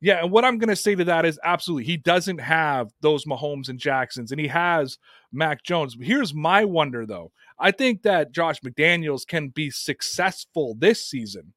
Yeah, 0.00 0.22
and 0.22 0.30
what 0.30 0.44
I'm 0.44 0.58
going 0.58 0.68
to 0.68 0.76
say 0.76 0.94
to 0.94 1.04
that 1.04 1.24
is 1.24 1.40
absolutely, 1.44 1.84
he 1.84 1.96
doesn't 1.96 2.38
have 2.38 2.88
those 3.00 3.24
Mahomes 3.24 3.68
and 3.68 3.78
Jacksons, 3.78 4.30
and 4.30 4.40
he 4.40 4.46
has 4.48 4.96
Mac 5.32 5.64
Jones. 5.64 5.96
Here's 6.00 6.32
my 6.32 6.64
wonder, 6.64 7.04
though. 7.04 7.32
I 7.58 7.72
think 7.72 8.02
that 8.02 8.32
Josh 8.32 8.60
McDaniels 8.60 9.26
can 9.26 9.48
be 9.48 9.70
successful 9.70 10.76
this 10.78 11.04
season. 11.04 11.52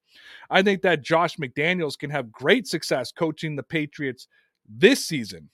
I 0.50 0.62
think 0.62 0.82
that 0.82 1.02
Josh 1.02 1.38
McDaniels 1.38 1.98
can 1.98 2.10
have 2.10 2.32
great 2.32 2.68
success 2.68 3.12
coaching 3.12 3.56
the 3.56 3.64
Patriots 3.64 4.28
this 4.68 5.06
season. 5.06 5.50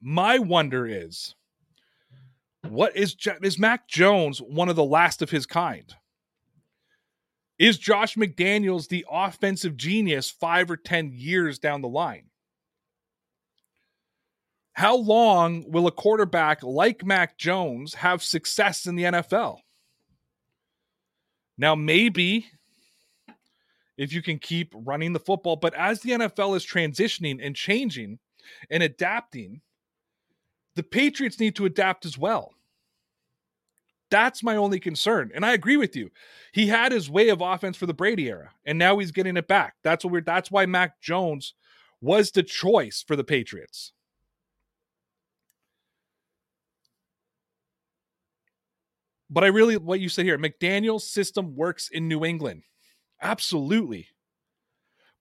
My 0.00 0.38
wonder 0.38 0.86
is 0.86 1.34
what 2.68 2.96
is 2.96 3.16
is 3.42 3.58
Mac 3.58 3.88
Jones 3.88 4.38
one 4.38 4.68
of 4.68 4.76
the 4.76 4.84
last 4.84 5.22
of 5.22 5.30
his 5.30 5.46
kind? 5.46 5.94
Is 7.58 7.78
Josh 7.78 8.16
McDaniels 8.16 8.88
the 8.88 9.06
offensive 9.10 9.76
genius 9.76 10.30
5 10.30 10.72
or 10.72 10.76
10 10.76 11.12
years 11.14 11.58
down 11.58 11.80
the 11.80 11.88
line? 11.88 12.24
How 14.72 14.96
long 14.96 15.70
will 15.70 15.86
a 15.86 15.92
quarterback 15.92 16.62
like 16.62 17.04
Mac 17.04 17.36
Jones 17.36 17.94
have 17.94 18.22
success 18.22 18.86
in 18.86 18.96
the 18.96 19.04
NFL? 19.04 19.58
Now, 21.58 21.74
maybe 21.74 22.46
if 24.02 24.12
you 24.12 24.20
can 24.20 24.36
keep 24.36 24.74
running 24.74 25.12
the 25.12 25.20
football, 25.20 25.54
but 25.54 25.74
as 25.74 26.00
the 26.00 26.10
NFL 26.10 26.56
is 26.56 26.66
transitioning 26.66 27.38
and 27.40 27.54
changing 27.54 28.18
and 28.68 28.82
adapting, 28.82 29.60
the 30.74 30.82
Patriots 30.82 31.38
need 31.38 31.54
to 31.54 31.66
adapt 31.66 32.04
as 32.04 32.18
well. 32.18 32.52
That's 34.10 34.42
my 34.42 34.56
only 34.56 34.80
concern. 34.80 35.30
And 35.36 35.46
I 35.46 35.52
agree 35.52 35.76
with 35.76 35.94
you. 35.94 36.10
He 36.52 36.66
had 36.66 36.90
his 36.90 37.08
way 37.08 37.28
of 37.28 37.40
offense 37.40 37.76
for 37.76 37.86
the 37.86 37.94
Brady 37.94 38.28
era, 38.28 38.50
and 38.66 38.76
now 38.76 38.98
he's 38.98 39.12
getting 39.12 39.36
it 39.36 39.46
back. 39.46 39.74
That's 39.84 40.04
what 40.04 40.12
we're 40.12 40.20
that's 40.22 40.50
why 40.50 40.66
Mac 40.66 41.00
Jones 41.00 41.54
was 42.00 42.32
the 42.32 42.42
choice 42.42 43.04
for 43.06 43.14
the 43.14 43.22
Patriots. 43.22 43.92
But 49.30 49.44
I 49.44 49.46
really 49.46 49.76
what 49.76 50.00
you 50.00 50.08
say 50.08 50.24
here, 50.24 50.38
McDaniel's 50.38 51.08
system 51.08 51.54
works 51.54 51.88
in 51.88 52.08
New 52.08 52.24
England. 52.24 52.64
Absolutely. 53.22 54.08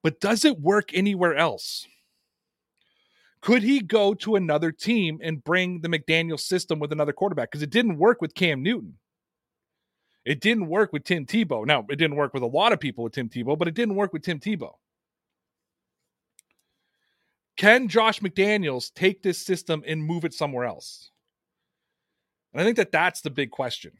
But 0.03 0.19
does 0.19 0.43
it 0.43 0.59
work 0.59 0.89
anywhere 0.93 1.35
else? 1.35 1.87
Could 3.41 3.63
he 3.63 3.79
go 3.79 4.13
to 4.15 4.35
another 4.35 4.71
team 4.71 5.19
and 5.23 5.43
bring 5.43 5.81
the 5.81 5.87
McDaniel 5.87 6.39
system 6.39 6.79
with 6.79 6.91
another 6.91 7.13
quarterback? 7.13 7.51
Because 7.51 7.63
it 7.63 7.69
didn't 7.69 7.97
work 7.97 8.21
with 8.21 8.35
Cam 8.35 8.61
Newton. 8.61 8.97
It 10.25 10.41
didn't 10.41 10.67
work 10.67 10.93
with 10.93 11.03
Tim 11.03 11.25
Tebow. 11.25 11.65
Now, 11.65 11.85
it 11.89 11.95
didn't 11.95 12.17
work 12.17 12.33
with 12.33 12.43
a 12.43 12.47
lot 12.47 12.73
of 12.73 12.79
people 12.79 13.03
with 13.03 13.13
Tim 13.13 13.29
Tebow, 13.29 13.57
but 13.57 13.67
it 13.67 13.73
didn't 13.73 13.95
work 13.95 14.13
with 14.13 14.21
Tim 14.21 14.39
Tebow. 14.39 14.73
Can 17.57 17.87
Josh 17.87 18.19
McDaniels 18.19 18.93
take 18.93 19.23
this 19.23 19.39
system 19.39 19.83
and 19.85 20.03
move 20.03 20.25
it 20.25 20.33
somewhere 20.33 20.65
else? 20.65 21.09
And 22.53 22.61
I 22.61 22.65
think 22.65 22.77
that 22.77 22.91
that's 22.91 23.21
the 23.21 23.29
big 23.29 23.49
question. 23.51 23.93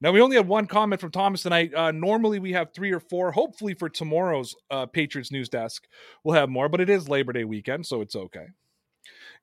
Now 0.00 0.12
we 0.12 0.20
only 0.20 0.36
had 0.36 0.46
one 0.46 0.66
comment 0.66 1.00
from 1.00 1.10
Thomas 1.10 1.42
tonight. 1.42 1.74
Uh, 1.74 1.90
normally 1.90 2.38
we 2.38 2.52
have 2.52 2.72
three 2.72 2.92
or 2.92 3.00
four. 3.00 3.32
Hopefully 3.32 3.74
for 3.74 3.88
tomorrow's 3.88 4.54
uh, 4.70 4.86
Patriots 4.86 5.32
news 5.32 5.48
desk, 5.48 5.84
we'll 6.22 6.36
have 6.36 6.48
more. 6.48 6.68
But 6.68 6.80
it 6.80 6.88
is 6.88 7.08
Labor 7.08 7.32
Day 7.32 7.44
weekend, 7.44 7.86
so 7.86 8.00
it's 8.00 8.14
okay. 8.14 8.46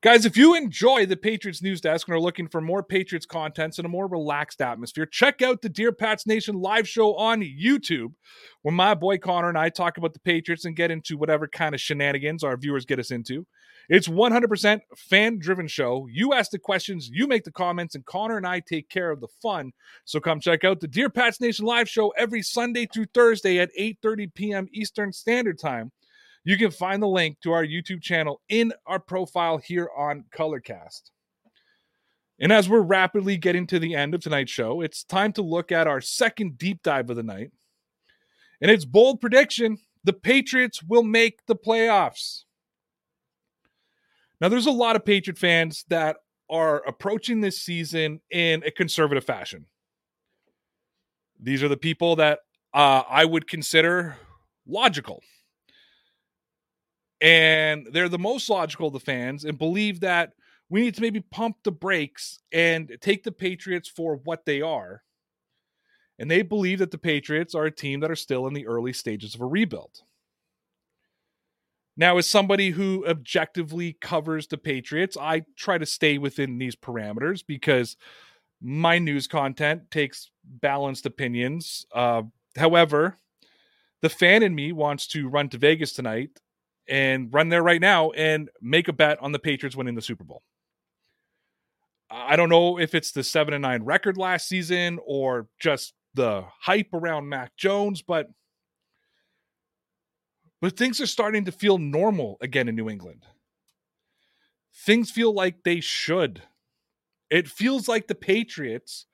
Guys, 0.02 0.26
if 0.26 0.36
you 0.36 0.54
enjoy 0.54 1.06
the 1.06 1.16
Patriots 1.16 1.62
News 1.62 1.80
Desk 1.80 2.06
and 2.06 2.14
are 2.14 2.20
looking 2.20 2.48
for 2.48 2.60
more 2.60 2.82
Patriots 2.82 3.24
contents 3.24 3.78
in 3.78 3.86
a 3.86 3.88
more 3.88 4.06
relaxed 4.06 4.60
atmosphere, 4.60 5.06
check 5.06 5.40
out 5.40 5.62
the 5.62 5.70
Dear 5.70 5.90
Pats 5.90 6.26
Nation 6.26 6.56
live 6.56 6.86
show 6.86 7.16
on 7.16 7.40
YouTube, 7.40 8.12
where 8.60 8.74
my 8.74 8.94
boy 8.94 9.16
Connor 9.16 9.48
and 9.48 9.56
I 9.56 9.70
talk 9.70 9.96
about 9.96 10.12
the 10.12 10.20
Patriots 10.20 10.66
and 10.66 10.76
get 10.76 10.90
into 10.90 11.16
whatever 11.16 11.48
kind 11.48 11.74
of 11.74 11.80
shenanigans 11.80 12.44
our 12.44 12.58
viewers 12.58 12.84
get 12.84 12.98
us 12.98 13.10
into. 13.10 13.46
It's 13.88 14.08
100% 14.08 14.80
fan 14.96 15.38
driven 15.38 15.68
show. 15.68 16.08
You 16.10 16.32
ask 16.32 16.50
the 16.50 16.58
questions, 16.58 17.08
you 17.12 17.26
make 17.26 17.44
the 17.44 17.52
comments, 17.52 17.94
and 17.94 18.04
Connor 18.04 18.36
and 18.36 18.46
I 18.46 18.60
take 18.60 18.88
care 18.88 19.10
of 19.10 19.20
the 19.20 19.28
fun. 19.40 19.72
So 20.04 20.18
come 20.18 20.40
check 20.40 20.64
out 20.64 20.80
the 20.80 20.88
Dear 20.88 21.08
Pats 21.08 21.40
Nation 21.40 21.64
live 21.64 21.88
show 21.88 22.10
every 22.10 22.42
Sunday 22.42 22.86
through 22.86 23.06
Thursday 23.14 23.58
at 23.58 23.70
8:30 23.78 24.34
p.m. 24.34 24.68
Eastern 24.72 25.12
Standard 25.12 25.58
Time. 25.58 25.92
You 26.44 26.56
can 26.56 26.70
find 26.70 27.02
the 27.02 27.08
link 27.08 27.38
to 27.42 27.52
our 27.52 27.64
YouTube 27.64 28.02
channel 28.02 28.40
in 28.48 28.72
our 28.86 29.00
profile 29.00 29.58
here 29.58 29.90
on 29.96 30.24
Colorcast. 30.36 31.10
And 32.38 32.52
as 32.52 32.68
we're 32.68 32.82
rapidly 32.82 33.36
getting 33.36 33.66
to 33.68 33.78
the 33.78 33.94
end 33.94 34.14
of 34.14 34.20
tonight's 34.20 34.52
show, 34.52 34.80
it's 34.80 35.04
time 35.04 35.32
to 35.34 35.42
look 35.42 35.72
at 35.72 35.86
our 35.86 36.00
second 36.00 36.58
deep 36.58 36.82
dive 36.82 37.08
of 37.10 37.16
the 37.16 37.22
night. 37.22 37.50
And 38.60 38.70
it's 38.70 38.84
bold 38.84 39.20
prediction 39.20 39.78
the 40.06 40.12
Patriots 40.12 40.84
will 40.84 41.02
make 41.02 41.44
the 41.46 41.56
playoffs. 41.56 42.44
Now, 44.40 44.48
there's 44.48 44.66
a 44.66 44.70
lot 44.70 44.96
of 44.96 45.04
Patriot 45.04 45.38
fans 45.38 45.84
that 45.88 46.16
are 46.50 46.86
approaching 46.86 47.40
this 47.40 47.60
season 47.62 48.20
in 48.30 48.62
a 48.64 48.70
conservative 48.70 49.24
fashion. 49.24 49.66
These 51.40 51.62
are 51.62 51.68
the 51.68 51.76
people 51.76 52.16
that 52.16 52.40
uh, 52.72 53.02
I 53.08 53.24
would 53.24 53.48
consider 53.48 54.16
logical. 54.66 55.22
And 57.20 57.88
they're 57.92 58.08
the 58.08 58.18
most 58.18 58.48
logical 58.50 58.88
of 58.88 58.92
the 58.92 59.00
fans 59.00 59.44
and 59.44 59.58
believe 59.58 60.00
that 60.00 60.32
we 60.68 60.82
need 60.82 60.94
to 60.96 61.00
maybe 61.00 61.20
pump 61.20 61.56
the 61.64 61.72
brakes 61.72 62.38
and 62.52 62.96
take 63.00 63.22
the 63.22 63.32
Patriots 63.32 63.88
for 63.88 64.16
what 64.24 64.44
they 64.44 64.60
are. 64.60 65.02
And 66.18 66.30
they 66.30 66.42
believe 66.42 66.78
that 66.80 66.90
the 66.90 66.98
Patriots 66.98 67.54
are 67.54 67.66
a 67.66 67.70
team 67.70 68.00
that 68.00 68.10
are 68.10 68.16
still 68.16 68.46
in 68.46 68.54
the 68.54 68.66
early 68.66 68.92
stages 68.92 69.34
of 69.34 69.40
a 69.40 69.46
rebuild. 69.46 70.02
Now, 71.96 72.18
as 72.18 72.28
somebody 72.28 72.70
who 72.70 73.06
objectively 73.06 73.96
covers 74.00 74.46
the 74.46 74.58
Patriots, 74.58 75.16
I 75.16 75.44
try 75.56 75.78
to 75.78 75.86
stay 75.86 76.18
within 76.18 76.58
these 76.58 76.76
parameters 76.76 77.42
because 77.46 77.96
my 78.60 78.98
news 78.98 79.26
content 79.26 79.90
takes 79.90 80.30
balanced 80.44 81.06
opinions. 81.06 81.86
Uh, 81.94 82.22
however, 82.56 83.16
the 84.02 84.10
fan 84.10 84.42
in 84.42 84.54
me 84.54 84.72
wants 84.72 85.06
to 85.08 85.28
run 85.28 85.48
to 85.50 85.58
Vegas 85.58 85.92
tonight 85.92 86.30
and 86.88 87.32
run 87.32 87.48
there 87.48 87.62
right 87.62 87.80
now 87.80 88.10
and 88.10 88.50
make 88.60 88.88
a 88.88 88.92
bet 88.92 89.20
on 89.22 89.32
the 89.32 89.38
Patriots 89.38 89.76
winning 89.76 89.94
the 89.94 90.02
Super 90.02 90.24
Bowl. 90.24 90.42
I 92.10 92.36
don't 92.36 92.48
know 92.50 92.78
if 92.78 92.94
it's 92.94 93.10
the 93.10 93.24
7 93.24 93.52
and 93.52 93.62
9 93.62 93.82
record 93.82 94.16
last 94.16 94.48
season 94.48 94.98
or 95.04 95.48
just 95.58 95.94
the 96.14 96.44
hype 96.60 96.92
around 96.92 97.28
Mac 97.28 97.56
Jones, 97.56 98.02
but 98.02 98.28
but 100.60 100.76
things 100.76 101.00
are 101.00 101.06
starting 101.06 101.44
to 101.44 101.52
feel 101.52 101.78
normal 101.78 102.38
again 102.40 102.68
in 102.68 102.76
New 102.76 102.88
England. 102.88 103.24
Things 104.74 105.10
feel 105.10 105.32
like 105.32 105.64
they 105.64 105.80
should. 105.80 106.42
It 107.30 107.48
feels 107.48 107.88
like 107.88 108.06
the 108.06 108.14
Patriots 108.14 109.06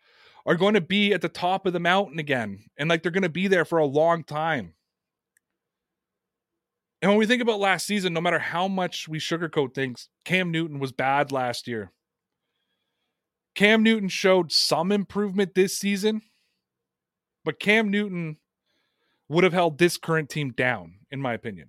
are 0.45 0.57
going 0.57 0.75
to 0.75 0.81
be 0.81 1.13
at 1.13 1.21
the 1.21 1.29
top 1.29 1.67
of 1.67 1.73
the 1.73 1.81
mountain 1.81 2.19
again 2.19 2.65
and 2.77 2.91
like 2.91 3.03
they're 3.03 3.13
going 3.13 3.23
to 3.23 3.29
be 3.29 3.49
there 3.49 3.65
for 3.65 3.79
a 3.79 3.87
long 3.87 4.25
time. 4.25 4.75
And 7.01 7.11
when 7.11 7.19
we 7.19 7.27
think 7.27 7.43
about 7.43 7.59
last 7.59 7.87
season, 7.87 8.13
no 8.13 8.21
matter 8.21 8.39
how 8.39 8.69
much 8.69 9.09
we 9.09 9.19
sugarcoat 9.19 9.75
things, 9.75 10.09
Cam 10.25 10.53
Newton 10.53 10.79
was 10.79 10.93
bad 10.93 11.33
last 11.33 11.67
year. 11.67 11.91
Cam 13.55 13.83
Newton 13.83 14.09
showed 14.09 14.53
some 14.53 14.93
improvement 14.93 15.55
this 15.55 15.77
season, 15.77 16.23
but 17.45 17.59
Cam 17.59 17.91
Newton 17.91 18.37
would 19.29 19.45
have 19.45 19.53
held 19.53 19.79
this 19.79 19.97
current 19.97 20.31
team 20.31 20.53
down, 20.53 20.95
in 21.13 21.21
my 21.21 21.35
opinion. 21.35 21.69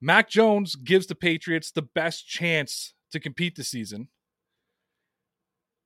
Mac 0.00 0.28
Jones 0.28 0.74
gives 0.74 1.06
the 1.06 1.14
Patriots 1.14 1.70
the 1.70 1.82
best 1.82 2.26
chance 2.26 2.94
to 3.12 3.20
compete 3.20 3.54
this 3.54 3.68
season. 3.68 4.08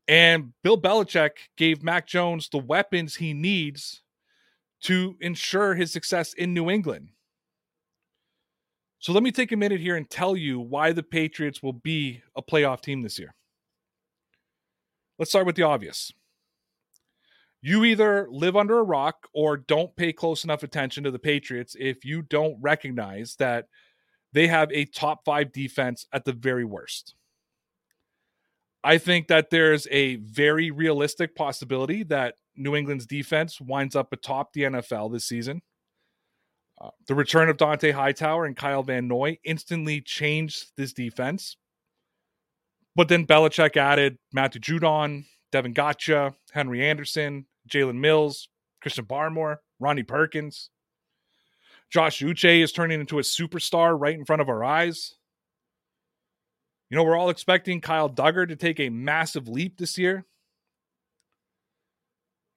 And 0.08 0.52
Bill 0.64 0.80
Belichick 0.80 1.30
gave 1.56 1.82
Mac 1.82 2.06
Jones 2.06 2.48
the 2.48 2.58
weapons 2.58 3.16
he 3.16 3.32
needs 3.32 4.02
to 4.82 5.16
ensure 5.20 5.74
his 5.74 5.92
success 5.92 6.32
in 6.32 6.54
New 6.54 6.70
England. 6.70 7.10
So 8.98 9.12
let 9.12 9.22
me 9.22 9.30
take 9.30 9.52
a 9.52 9.56
minute 9.56 9.80
here 9.80 9.96
and 9.96 10.08
tell 10.08 10.36
you 10.36 10.58
why 10.58 10.92
the 10.92 11.02
Patriots 11.02 11.62
will 11.62 11.72
be 11.72 12.22
a 12.36 12.42
playoff 12.42 12.80
team 12.80 13.02
this 13.02 13.18
year. 13.18 13.34
Let's 15.18 15.30
start 15.30 15.46
with 15.46 15.56
the 15.56 15.62
obvious. 15.62 16.12
You 17.62 17.84
either 17.84 18.26
live 18.30 18.56
under 18.56 18.78
a 18.78 18.84
rock 18.84 19.28
or 19.34 19.58
don't 19.58 19.94
pay 19.94 20.12
close 20.12 20.44
enough 20.44 20.62
attention 20.62 21.04
to 21.04 21.10
the 21.10 21.18
Patriots 21.18 21.76
if 21.78 22.04
you 22.04 22.22
don't 22.22 22.56
recognize 22.60 23.36
that 23.36 23.66
they 24.32 24.46
have 24.46 24.72
a 24.72 24.86
top 24.86 25.24
five 25.24 25.52
defense 25.52 26.06
at 26.12 26.24
the 26.24 26.32
very 26.32 26.64
worst. 26.64 27.14
I 28.82 28.96
think 28.96 29.28
that 29.28 29.50
there's 29.50 29.86
a 29.90 30.16
very 30.16 30.70
realistic 30.70 31.34
possibility 31.34 32.02
that 32.04 32.36
New 32.56 32.74
England's 32.74 33.06
defense 33.06 33.60
winds 33.60 33.94
up 33.94 34.12
atop 34.12 34.52
the 34.52 34.62
NFL 34.62 35.12
this 35.12 35.26
season. 35.26 35.60
Uh, 36.80 36.88
the 37.08 37.14
return 37.14 37.50
of 37.50 37.58
Dont'a 37.58 37.92
Hightower 37.92 38.46
and 38.46 38.56
Kyle 38.56 38.82
Van 38.82 39.06
Noy 39.06 39.38
instantly 39.44 40.00
changed 40.00 40.72
this 40.78 40.94
defense. 40.94 41.58
But 42.96 43.08
then 43.08 43.26
Belichick 43.26 43.76
added 43.76 44.18
Matthew 44.32 44.62
Judon, 44.62 45.26
Devin 45.52 45.74
Godchaux, 45.74 46.34
Henry 46.52 46.86
Anderson, 46.86 47.46
Jalen 47.70 47.98
Mills, 47.98 48.48
Christian 48.80 49.04
Barmore, 49.04 49.58
Ronnie 49.78 50.02
Perkins. 50.02 50.70
Josh 51.90 52.20
Uche 52.20 52.62
is 52.62 52.72
turning 52.72 53.00
into 53.00 53.18
a 53.18 53.22
superstar 53.22 53.98
right 53.98 54.14
in 54.14 54.24
front 54.24 54.42
of 54.42 54.48
our 54.48 54.62
eyes. 54.62 55.16
You 56.88 56.96
know, 56.96 57.04
we're 57.04 57.16
all 57.16 57.30
expecting 57.30 57.80
Kyle 57.80 58.10
Dugger 58.10 58.46
to 58.48 58.56
take 58.56 58.80
a 58.80 58.88
massive 58.88 59.48
leap 59.48 59.78
this 59.78 59.96
year. 59.96 60.26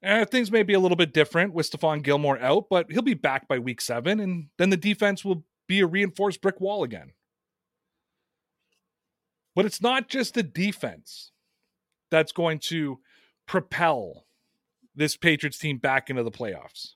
Eh, 0.04 0.26
things 0.26 0.52
may 0.52 0.64
be 0.64 0.74
a 0.74 0.80
little 0.80 0.98
bit 0.98 1.14
different 1.14 1.54
with 1.54 1.70
Stephon 1.70 2.04
Gilmore 2.04 2.40
out, 2.40 2.66
but 2.70 2.92
he'll 2.92 3.02
be 3.02 3.14
back 3.14 3.48
by 3.48 3.58
week 3.58 3.80
seven, 3.80 4.20
and 4.20 4.50
then 4.58 4.70
the 4.70 4.78
defense 4.78 5.24
will 5.24 5.46
be 5.68 5.80
a 5.80 5.88
reinforced 5.88 6.42
brick 6.42 6.60
wall 6.60 6.84
again. 6.84 7.14
But 9.56 9.66
it's 9.66 9.82
not 9.82 10.10
just 10.10 10.34
the 10.34 10.44
defense 10.44 11.32
that's 12.12 12.32
going 12.32 12.60
to 12.60 13.00
propel 13.48 14.26
this 14.96 15.18
Patriots 15.18 15.58
team 15.58 15.78
back 15.78 16.10
into 16.10 16.24
the 16.24 16.32
playoffs. 16.32 16.92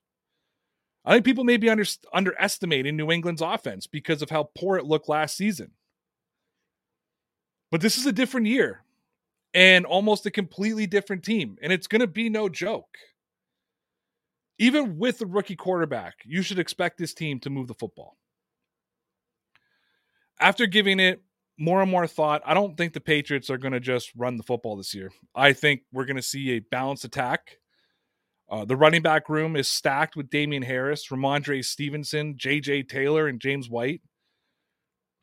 I 1.06 1.14
think 1.14 1.26
people 1.26 1.44
may 1.44 1.58
be 1.58 1.70
under, 1.70 1.86
underestimating 2.14 2.98
New 2.98 3.12
England's 3.12 3.42
offense 3.42 3.88
because 3.88 4.22
of 4.22 4.30
how 4.30 4.50
poor 4.58 4.78
it 4.78 4.86
looked 4.86 5.08
last 5.08 5.38
season. 5.38 5.72
But 7.72 7.82
this 7.82 7.98
is 7.98 8.06
a 8.06 8.12
different 8.12 8.48
year 8.48 8.84
and 9.54 9.86
almost 9.86 10.26
a 10.26 10.32
completely 10.32 10.86
different 10.86 11.24
team, 11.24 11.58
and 11.62 11.72
it's 11.72 11.88
going 11.88 12.02
to 12.02 12.08
be 12.08 12.30
no 12.30 12.50
joke. 12.50 12.98
Even 14.60 14.98
with 14.98 15.20
the 15.20 15.26
rookie 15.26 15.56
quarterback, 15.56 16.16
you 16.26 16.42
should 16.42 16.60
expect 16.60 16.98
this 16.98 17.14
team 17.14 17.40
to 17.40 17.50
move 17.50 17.68
the 17.68 17.74
football. 17.74 18.18
After 20.40 20.66
giving 20.68 21.00
it 21.00 21.22
more 21.58 21.82
and 21.82 21.90
more 21.90 22.08
thought, 22.08 22.42
I 22.46 22.54
don't 22.54 22.76
think 22.78 22.94
the 22.94 23.00
Patriots 23.00 23.50
are 23.50 23.58
going 23.58 23.74
to 23.74 23.80
just 23.80 24.12
run 24.16 24.38
the 24.38 24.44
football 24.44 24.76
this 24.76 24.94
year. 24.94 25.12
I 25.34 25.54
think 25.54 25.82
we're 25.92 26.06
going 26.06 26.18
to 26.18 26.22
see 26.22 26.52
a 26.52 26.60
balanced 26.60 27.06
attack. 27.06 27.58
Uh, 28.50 28.64
the 28.64 28.78
running 28.78 29.02
back 29.02 29.28
room 29.28 29.56
is 29.56 29.68
stacked 29.68 30.16
with 30.16 30.30
Damien 30.30 30.64
Harris, 30.64 31.08
Rhamondre 31.08 31.64
Stevenson, 31.64 32.38
J.J. 32.38 32.84
Taylor, 32.84 33.28
and 33.28 33.42
James 33.42 33.70
White. 33.70 34.02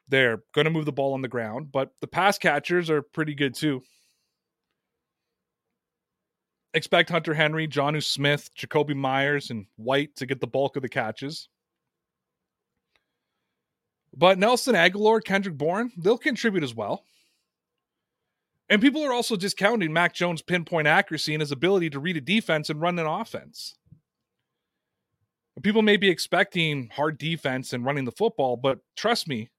They're 0.09 0.43
going 0.55 0.67
to 0.67 0.71
move 0.71 0.85
the 0.85 0.93
ball 0.93 1.15
on 1.15 1.23
the 1.23 1.29
ground, 1.29 1.73
but 1.73 1.91
the 2.01 2.07
pass 2.07 2.37
catchers 2.37 2.91
are 2.91 3.01
pretty 3.01 3.35
good 3.35 3.55
too. 3.55 3.83
Expect 6.75 7.09
Hunter 7.09 7.33
Henry, 7.33 7.67
Jonnu 7.67 8.03
Smith, 8.03 8.51
Jacoby 8.55 8.95
Meyers, 8.95 9.51
and 9.51 9.67
White 9.77 10.17
to 10.17 10.27
get 10.27 10.41
the 10.41 10.47
bulk 10.47 10.77
of 10.77 10.83
the 10.83 10.89
catches. 10.89 11.49
But 14.17 14.39
Nelson 14.39 14.75
Agholor, 14.75 15.25
Kendrick 15.25 15.57
Bourne, 15.57 15.93
they'll 15.97 16.19
contribute 16.19 16.65
as 16.65 16.75
well. 16.75 17.05
And 18.69 18.81
people 18.81 19.05
are 19.05 19.13
also 19.13 19.37
discounting 19.37 19.93
Mac 19.93 20.15
Jones' 20.15 20.43
pinpoint 20.43 20.87
accuracy 20.87 21.35
and 21.35 21.43
his 21.43 21.53
ability 21.53 21.91
to 21.91 22.01
read 22.01 22.17
a 22.17 22.21
defense 22.21 22.71
and 22.71 22.81
run 22.81 22.99
an 22.99 23.07
offense. 23.07 23.75
People 25.63 25.83
may 25.83 25.97
be 25.97 26.09
expecting 26.09 26.91
hard 26.93 27.19
defense 27.19 27.73
and 27.73 27.85
running 27.85 28.05
the 28.05 28.13
football, 28.13 28.57
but 28.57 28.79
trust 28.97 29.29
me, 29.29 29.51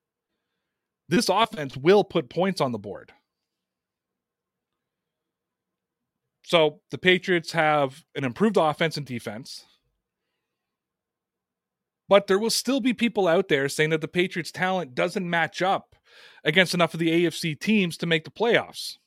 this 1.07 1.29
offense 1.29 1.77
will 1.77 2.03
put 2.03 2.29
points 2.29 2.59
on 2.59 2.71
the 2.71 2.79
board. 2.79 3.13
So 6.43 6.81
the 6.91 6.97
Patriots 6.97 7.51
have 7.53 8.03
an 8.15 8.23
improved 8.23 8.57
offense 8.57 8.97
and 8.97 9.05
defense. 9.05 9.65
But 12.07 12.27
there 12.27 12.37
will 12.37 12.51
still 12.51 12.81
be 12.81 12.93
people 12.93 13.27
out 13.27 13.47
there 13.47 13.67
saying 13.67 13.89
that 13.91 14.01
the 14.01 14.07
Patriots' 14.07 14.51
talent 14.51 14.93
doesn't 14.93 15.27
match 15.27 15.61
up 15.61 15.95
against 16.43 16.73
enough 16.73 16.93
of 16.93 16.99
the 16.99 17.25
AFC 17.25 17.59
teams 17.59 17.97
to 17.97 18.05
make 18.05 18.23
the 18.23 18.31
playoffs. 18.31 18.97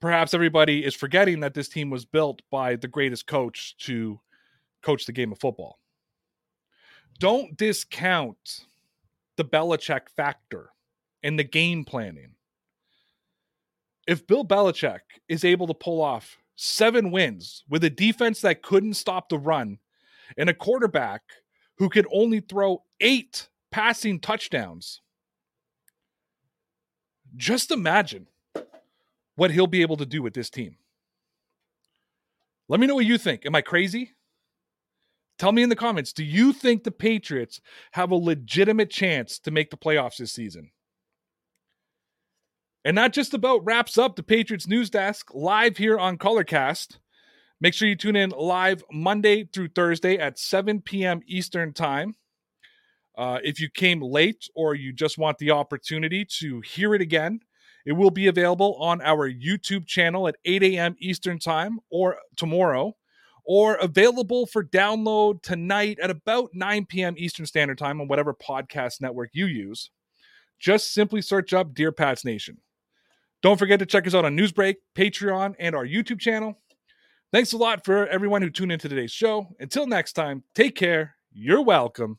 Perhaps 0.00 0.34
everybody 0.34 0.84
is 0.84 0.94
forgetting 0.94 1.40
that 1.40 1.54
this 1.54 1.68
team 1.68 1.88
was 1.88 2.04
built 2.04 2.42
by 2.50 2.76
the 2.76 2.88
greatest 2.88 3.26
coach 3.26 3.76
to 3.78 4.20
coach 4.82 5.06
the 5.06 5.12
game 5.12 5.32
of 5.32 5.40
football. 5.40 5.78
Don't 7.18 7.56
discount 7.56 8.66
the 9.36 9.44
Belichick 9.44 10.08
factor 10.14 10.70
and 11.22 11.38
the 11.38 11.44
game 11.44 11.84
planning. 11.84 12.34
If 14.06 14.26
Bill 14.26 14.44
Belichick 14.44 15.00
is 15.28 15.44
able 15.44 15.66
to 15.68 15.74
pull 15.74 16.02
off 16.02 16.36
seven 16.56 17.10
wins 17.10 17.64
with 17.68 17.82
a 17.84 17.90
defense 17.90 18.40
that 18.42 18.62
couldn't 18.62 18.94
stop 18.94 19.28
the 19.28 19.38
run 19.38 19.78
and 20.36 20.50
a 20.50 20.54
quarterback 20.54 21.22
who 21.78 21.88
could 21.88 22.06
only 22.12 22.40
throw 22.40 22.82
eight 23.00 23.48
passing 23.74 24.20
touchdowns, 24.20 25.00
just 27.34 27.72
imagine 27.72 28.28
what 29.34 29.50
he'll 29.50 29.66
be 29.66 29.82
able 29.82 29.96
to 29.96 30.06
do 30.06 30.22
with 30.22 30.32
this 30.32 30.48
team. 30.48 30.76
Let 32.68 32.78
me 32.78 32.86
know 32.86 32.94
what 32.94 33.04
you 33.04 33.18
think. 33.18 33.44
Am 33.44 33.56
I 33.56 33.62
crazy? 33.62 34.12
Tell 35.40 35.50
me 35.50 35.64
in 35.64 35.70
the 35.70 35.74
comments 35.74 36.12
do 36.12 36.22
you 36.22 36.52
think 36.52 36.84
the 36.84 36.92
Patriots 36.92 37.60
have 37.94 38.12
a 38.12 38.14
legitimate 38.14 38.90
chance 38.90 39.40
to 39.40 39.50
make 39.50 39.70
the 39.70 39.76
playoffs 39.76 40.18
this 40.18 40.30
season? 40.30 40.70
And 42.84 42.96
that 42.96 43.12
just 43.12 43.34
about 43.34 43.64
wraps 43.64 43.98
up 43.98 44.14
the 44.14 44.22
Patriots 44.22 44.68
News 44.68 44.88
Desk 44.88 45.34
live 45.34 45.78
here 45.78 45.98
on 45.98 46.16
Colorcast. 46.16 46.98
Make 47.60 47.74
sure 47.74 47.88
you 47.88 47.96
tune 47.96 48.14
in 48.14 48.30
live 48.30 48.84
Monday 48.92 49.48
through 49.52 49.70
Thursday 49.70 50.16
at 50.16 50.38
7 50.38 50.80
p.m. 50.80 51.22
Eastern 51.26 51.72
Time. 51.72 52.14
Uh, 53.16 53.38
if 53.44 53.60
you 53.60 53.68
came 53.68 54.00
late 54.00 54.48
or 54.54 54.74
you 54.74 54.92
just 54.92 55.18
want 55.18 55.38
the 55.38 55.50
opportunity 55.50 56.24
to 56.24 56.60
hear 56.62 56.94
it 56.94 57.00
again, 57.00 57.40
it 57.86 57.92
will 57.92 58.10
be 58.10 58.26
available 58.28 58.76
on 58.80 59.00
our 59.02 59.30
YouTube 59.30 59.86
channel 59.86 60.26
at 60.26 60.36
8 60.44 60.62
a.m. 60.62 60.96
Eastern 60.98 61.38
Time 61.38 61.78
or 61.90 62.16
tomorrow 62.36 62.96
or 63.44 63.74
available 63.76 64.46
for 64.46 64.64
download 64.64 65.42
tonight 65.42 65.98
at 66.02 66.10
about 66.10 66.50
9 66.54 66.86
p.m. 66.86 67.14
Eastern 67.18 67.46
Standard 67.46 67.78
Time 67.78 68.00
on 68.00 68.08
whatever 68.08 68.34
podcast 68.34 69.00
network 69.00 69.30
you 69.34 69.46
use. 69.46 69.90
Just 70.58 70.94
simply 70.94 71.20
search 71.20 71.52
up 71.52 71.74
Dear 71.74 71.92
Pats 71.92 72.24
Nation. 72.24 72.58
Don't 73.42 73.58
forget 73.58 73.78
to 73.80 73.86
check 73.86 74.06
us 74.06 74.14
out 74.14 74.24
on 74.24 74.36
Newsbreak, 74.36 74.76
Patreon, 74.96 75.54
and 75.58 75.74
our 75.74 75.86
YouTube 75.86 76.20
channel. 76.20 76.58
Thanks 77.32 77.52
a 77.52 77.58
lot 77.58 77.84
for 77.84 78.06
everyone 78.06 78.40
who 78.40 78.48
tuned 78.48 78.72
into 78.72 78.88
today's 78.88 79.12
show. 79.12 79.48
Until 79.60 79.86
next 79.86 80.14
time, 80.14 80.44
take 80.54 80.76
care. 80.76 81.16
You're 81.32 81.60
welcome. 81.60 82.18